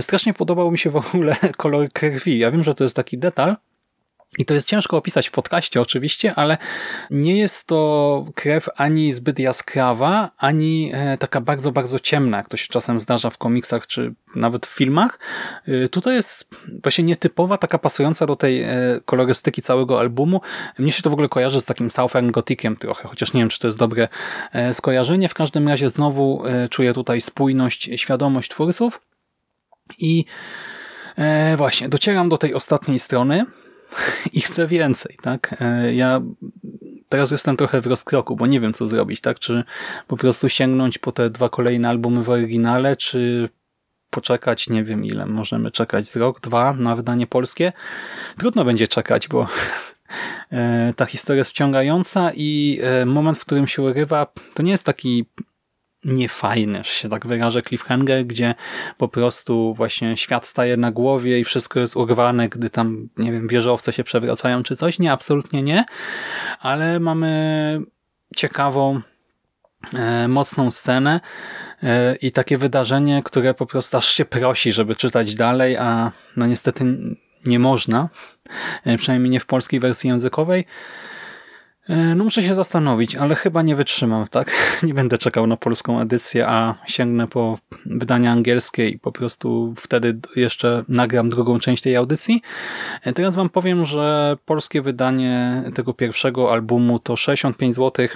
Strasznie 0.00 0.34
podobał 0.34 0.70
mi 0.70 0.78
się 0.78 0.90
w 0.90 0.96
ogóle 0.96 1.36
kolor 1.56 1.88
krwi. 1.92 2.38
Ja 2.38 2.50
wiem, 2.50 2.62
że 2.62 2.74
to 2.74 2.84
jest 2.84 2.96
taki 2.96 3.18
detal, 3.18 3.56
i 4.38 4.44
to 4.44 4.54
jest 4.54 4.68
ciężko 4.68 4.96
opisać 4.96 5.28
w 5.28 5.30
podcaście 5.30 5.80
oczywiście, 5.80 6.34
ale 6.34 6.58
nie 7.10 7.38
jest 7.38 7.66
to 7.66 8.24
krew 8.34 8.68
ani 8.76 9.12
zbyt 9.12 9.38
jaskrawa, 9.38 10.30
ani 10.38 10.90
e, 10.94 11.18
taka 11.18 11.40
bardzo, 11.40 11.72
bardzo 11.72 11.98
ciemna, 11.98 12.36
jak 12.36 12.48
to 12.48 12.56
się 12.56 12.68
czasem 12.68 13.00
zdarza 13.00 13.30
w 13.30 13.38
komiksach, 13.38 13.86
czy 13.86 14.14
nawet 14.36 14.66
w 14.66 14.68
filmach. 14.68 15.18
E, 15.66 15.88
tutaj 15.88 16.14
jest 16.14 16.48
właśnie 16.82 17.04
nietypowa, 17.04 17.58
taka 17.58 17.78
pasująca 17.78 18.26
do 18.26 18.36
tej 18.36 18.62
e, 18.62 18.70
kolorystyki 19.04 19.62
całego 19.62 20.00
albumu. 20.00 20.40
Mnie 20.78 20.92
się 20.92 21.02
to 21.02 21.10
w 21.10 21.12
ogóle 21.12 21.28
kojarzy 21.28 21.60
z 21.60 21.64
takim 21.64 21.90
Southern 21.90 22.30
Gothiciem 22.30 22.76
trochę, 22.76 23.08
chociaż 23.08 23.32
nie 23.32 23.40
wiem, 23.40 23.48
czy 23.48 23.58
to 23.60 23.68
jest 23.68 23.78
dobre 23.78 24.08
skojarzenie. 24.72 25.28
W 25.28 25.34
każdym 25.34 25.68
razie 25.68 25.90
znowu 25.90 26.42
czuję 26.70 26.92
tutaj 26.92 27.20
spójność, 27.20 27.90
świadomość 27.96 28.50
twórców 28.50 29.00
i 29.98 30.24
właśnie, 31.56 31.88
docieram 31.88 32.28
do 32.28 32.38
tej 32.38 32.54
ostatniej 32.54 32.98
strony, 32.98 33.44
i 34.32 34.40
chcę 34.40 34.66
więcej, 34.66 35.16
tak? 35.22 35.56
E, 35.60 35.94
ja 35.94 36.20
teraz 37.08 37.30
jestem 37.30 37.56
trochę 37.56 37.80
w 37.80 37.86
rozkroku, 37.86 38.36
bo 38.36 38.46
nie 38.46 38.60
wiem, 38.60 38.72
co 38.72 38.86
zrobić, 38.86 39.20
tak? 39.20 39.38
Czy 39.38 39.64
po 40.06 40.16
prostu 40.16 40.48
sięgnąć 40.48 40.98
po 40.98 41.12
te 41.12 41.30
dwa 41.30 41.48
kolejne 41.48 41.88
albumy 41.88 42.22
w 42.22 42.30
oryginale, 42.30 42.96
czy 42.96 43.48
poczekać, 44.10 44.68
nie 44.70 44.84
wiem 44.84 45.04
ile, 45.04 45.26
możemy 45.26 45.70
czekać 45.70 46.08
z 46.08 46.16
rok, 46.16 46.40
dwa 46.40 46.72
na 46.72 46.96
wydanie 46.96 47.26
polskie. 47.26 47.72
Trudno 48.38 48.64
będzie 48.64 48.88
czekać, 48.88 49.28
bo 49.28 49.46
e, 50.52 50.94
ta 50.96 51.06
historia 51.06 51.38
jest 51.38 51.50
wciągająca 51.50 52.32
i 52.34 52.80
e, 52.82 53.06
moment, 53.06 53.38
w 53.38 53.44
którym 53.44 53.66
się 53.66 53.82
urywa, 53.82 54.26
to 54.54 54.62
nie 54.62 54.70
jest 54.70 54.84
taki 54.84 55.24
niefajny, 56.04 56.78
że 56.78 56.90
się 56.90 57.08
tak 57.08 57.26
wyrażę, 57.26 57.62
cliffhanger, 57.62 58.26
gdzie 58.26 58.54
po 58.98 59.08
prostu 59.08 59.74
właśnie 59.74 60.16
świat 60.16 60.46
staje 60.46 60.76
na 60.76 60.92
głowie 60.92 61.40
i 61.40 61.44
wszystko 61.44 61.80
jest 61.80 61.96
urwane, 61.96 62.48
gdy 62.48 62.70
tam, 62.70 63.08
nie 63.16 63.32
wiem, 63.32 63.48
wieżowce 63.48 63.92
się 63.92 64.04
przewracają 64.04 64.62
czy 64.62 64.76
coś. 64.76 64.98
Nie, 64.98 65.12
absolutnie 65.12 65.62
nie, 65.62 65.84
ale 66.60 67.00
mamy 67.00 67.80
ciekawą, 68.36 69.00
e, 69.94 70.28
mocną 70.28 70.70
scenę 70.70 71.20
e, 71.82 72.16
i 72.16 72.32
takie 72.32 72.58
wydarzenie, 72.58 73.22
które 73.24 73.54
po 73.54 73.66
prostu 73.66 73.96
aż 73.96 74.08
się 74.08 74.24
prosi, 74.24 74.72
żeby 74.72 74.96
czytać 74.96 75.34
dalej, 75.34 75.76
a 75.76 76.12
no 76.36 76.46
niestety 76.46 76.84
nie 77.46 77.58
można, 77.58 78.08
e, 78.84 78.98
przynajmniej 78.98 79.30
nie 79.30 79.40
w 79.40 79.46
polskiej 79.46 79.80
wersji 79.80 80.08
językowej. 80.08 80.64
E, 81.88 82.14
no 82.14 82.24
muszę 82.24 82.42
się 82.42 82.54
zastanowić, 82.54 83.14
ale 83.14 83.34
chyba 83.34 83.62
nie 83.62 83.76
wytrzymam, 83.76 84.26
tak? 84.28 84.50
Nie 84.82 84.94
będę 84.94 85.18
czekał 85.18 85.46
na 85.46 85.56
polską 85.56 86.00
edycję, 86.00 86.46
a 86.48 86.74
sięgnę 86.86 87.26
po 87.26 87.58
wydanie 87.86 88.30
angielskie 88.30 88.88
i 88.88 88.98
po 88.98 89.12
prostu 89.12 89.74
wtedy 89.78 90.18
jeszcze 90.36 90.84
nagram 90.88 91.28
drugą 91.28 91.60
część 91.60 91.82
tej 91.82 91.96
audycji. 91.96 92.42
E, 93.02 93.12
teraz 93.12 93.36
wam 93.36 93.48
powiem, 93.48 93.84
że 93.84 94.36
polskie 94.44 94.82
wydanie 94.82 95.64
tego 95.74 95.94
pierwszego 95.94 96.52
albumu 96.52 96.98
to 96.98 97.16
65 97.16 97.74
zł 97.74 98.06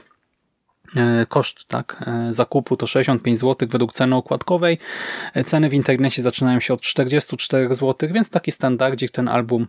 e, 0.96 1.26
Koszt 1.28 1.64
tak, 1.68 2.04
zakupu 2.30 2.76
to 2.76 2.86
65 2.86 3.38
zł 3.38 3.68
według 3.70 3.92
ceny 3.92 4.16
okładkowej. 4.16 4.78
Ceny 5.46 5.68
w 5.68 5.74
internecie 5.74 6.22
zaczynają 6.22 6.60
się 6.60 6.74
od 6.74 6.80
44 6.80 7.74
zł, 7.74 8.08
więc 8.12 8.30
taki 8.30 8.52
standardzik 8.52 9.10
ten 9.10 9.28
album 9.28 9.66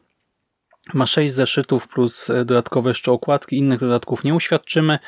ma 0.93 1.05
6 1.05 1.33
zeszytów 1.33 1.87
plus 1.87 2.29
e, 2.29 2.45
dodatkowe 2.45 2.89
jeszcze 2.89 3.11
okładki, 3.11 3.57
innych 3.57 3.79
dodatków 3.79 4.23
nie 4.23 4.35
uświadczymy. 4.35 4.99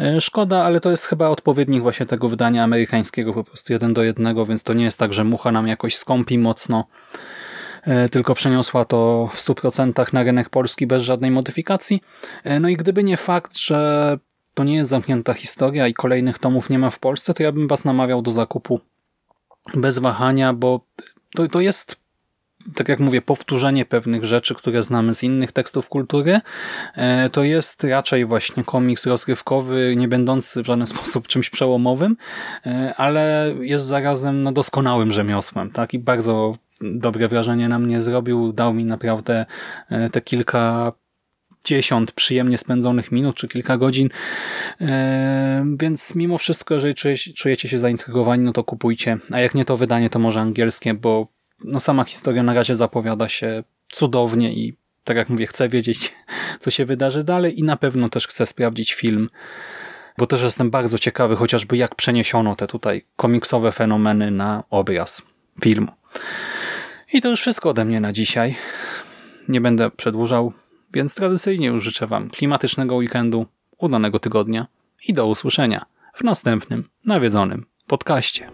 E, 0.00 0.20
szkoda, 0.20 0.64
ale 0.64 0.80
to 0.80 0.90
jest 0.90 1.06
chyba 1.06 1.28
odpowiednik 1.28 1.82
właśnie 1.82 2.06
tego 2.06 2.28
wydania 2.28 2.64
amerykańskiego, 2.64 3.34
po 3.34 3.44
prostu 3.44 3.72
jeden 3.72 3.94
do 3.94 4.02
jednego, 4.02 4.46
więc 4.46 4.62
to 4.62 4.72
nie 4.72 4.84
jest 4.84 4.98
tak, 4.98 5.12
że 5.12 5.24
mucha 5.24 5.52
nam 5.52 5.66
jakoś 5.66 5.96
skąpi 5.96 6.38
mocno, 6.38 6.84
e, 7.82 8.08
tylko 8.08 8.34
przeniosła 8.34 8.84
to 8.84 9.30
w 9.32 9.40
100% 9.40 10.12
na 10.12 10.22
rynek 10.22 10.48
polski 10.48 10.86
bez 10.86 11.02
żadnej 11.02 11.30
modyfikacji. 11.30 12.00
No 12.60 12.68
i 12.68 12.76
gdyby 12.76 13.04
nie 13.04 13.16
fakt, 13.16 13.56
że 13.58 14.18
to 14.54 14.64
nie 14.64 14.74
jest 14.74 14.90
zamknięta 14.90 15.34
historia 15.34 15.88
i 15.88 15.94
kolejnych 15.94 16.38
tomów 16.38 16.70
nie 16.70 16.78
ma 16.78 16.90
w 16.90 16.98
Polsce, 16.98 17.34
to 17.34 17.42
ja 17.42 17.52
bym 17.52 17.68
was 17.68 17.84
namawiał 17.84 18.22
do 18.22 18.30
zakupu 18.30 18.80
bez 19.74 19.98
wahania, 19.98 20.52
bo 20.52 20.80
to, 21.34 21.48
to 21.48 21.60
jest 21.60 21.96
tak 22.74 22.88
jak 22.88 23.00
mówię, 23.00 23.22
powtórzenie 23.22 23.84
pewnych 23.84 24.24
rzeczy, 24.24 24.54
które 24.54 24.82
znamy 24.82 25.14
z 25.14 25.22
innych 25.22 25.52
tekstów 25.52 25.88
kultury, 25.88 26.40
e, 26.94 27.30
to 27.30 27.42
jest 27.42 27.84
raczej 27.84 28.24
właśnie 28.24 28.64
komiks 28.64 29.06
rozrywkowy, 29.06 29.94
nie 29.96 30.08
będący 30.08 30.62
w 30.62 30.66
żaden 30.66 30.86
sposób 30.96 31.28
czymś 31.28 31.50
przełomowym, 31.50 32.16
e, 32.66 32.94
ale 32.96 33.54
jest 33.60 33.84
zarazem 33.84 34.42
no, 34.42 34.52
doskonałym 34.52 35.12
rzemiosłem, 35.12 35.70
tak? 35.70 35.94
I 35.94 35.98
bardzo 35.98 36.56
dobre 36.80 37.28
wrażenie 37.28 37.68
na 37.68 37.78
mnie 37.78 38.02
zrobił, 38.02 38.52
dał 38.52 38.74
mi 38.74 38.84
naprawdę 38.84 39.46
e, 39.90 40.10
te 40.10 40.20
kilka 40.20 40.92
dziesiąt 41.64 42.12
przyjemnie 42.12 42.58
spędzonych 42.58 43.12
minut, 43.12 43.36
czy 43.36 43.48
kilka 43.48 43.76
godzin, 43.76 44.08
więc 45.76 46.14
mimo 46.14 46.38
wszystko, 46.38 46.74
jeżeli 46.74 46.94
czujecie 47.36 47.68
się 47.68 47.78
zaintrygowani, 47.78 48.44
no 48.44 48.52
to 48.52 48.64
kupujcie, 48.64 49.18
a 49.30 49.40
jak 49.40 49.54
nie 49.54 49.64
to 49.64 49.76
wydanie, 49.76 50.10
to 50.10 50.18
może 50.18 50.40
angielskie, 50.40 50.94
bo 50.94 51.26
no 51.64 51.80
sama 51.80 52.04
historia 52.04 52.42
na 52.42 52.54
razie 52.54 52.74
zapowiada 52.74 53.28
się 53.28 53.62
cudownie 53.88 54.52
i 54.52 54.76
tak 55.04 55.16
jak 55.16 55.28
mówię, 55.28 55.46
chcę 55.46 55.68
wiedzieć, 55.68 56.12
co 56.60 56.70
się 56.70 56.84
wydarzy 56.84 57.24
dalej 57.24 57.60
i 57.60 57.62
na 57.62 57.76
pewno 57.76 58.08
też 58.08 58.26
chcę 58.26 58.46
sprawdzić 58.46 58.94
film, 58.94 59.30
bo 60.18 60.26
też 60.26 60.42
jestem 60.42 60.70
bardzo 60.70 60.98
ciekawy 60.98 61.36
chociażby 61.36 61.76
jak 61.76 61.94
przeniesiono 61.94 62.56
te 62.56 62.66
tutaj 62.66 63.04
komiksowe 63.16 63.72
fenomeny 63.72 64.30
na 64.30 64.64
obraz 64.70 65.22
filmu. 65.62 65.92
I 67.12 67.20
to 67.20 67.28
już 67.28 67.40
wszystko 67.40 67.70
ode 67.70 67.84
mnie 67.84 68.00
na 68.00 68.12
dzisiaj. 68.12 68.56
Nie 69.48 69.60
będę 69.60 69.90
przedłużał, 69.90 70.52
więc 70.94 71.14
tradycyjnie 71.14 71.66
już 71.66 71.84
życzę 71.84 72.06
Wam 72.06 72.30
klimatycznego 72.30 72.94
weekendu, 72.94 73.46
udanego 73.78 74.18
tygodnia 74.18 74.66
i 75.08 75.12
do 75.12 75.26
usłyszenia 75.26 75.84
w 76.14 76.24
następnym 76.24 76.88
nawiedzonym 77.04 77.66
podcaście. 77.86 78.50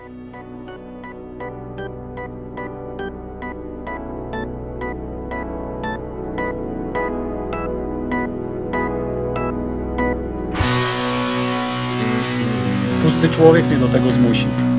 Pusty 13.26 13.42
człowiek 13.42 13.66
mnie 13.66 13.78
do 13.78 13.88
tego 13.88 14.12
zmusił. 14.12 14.75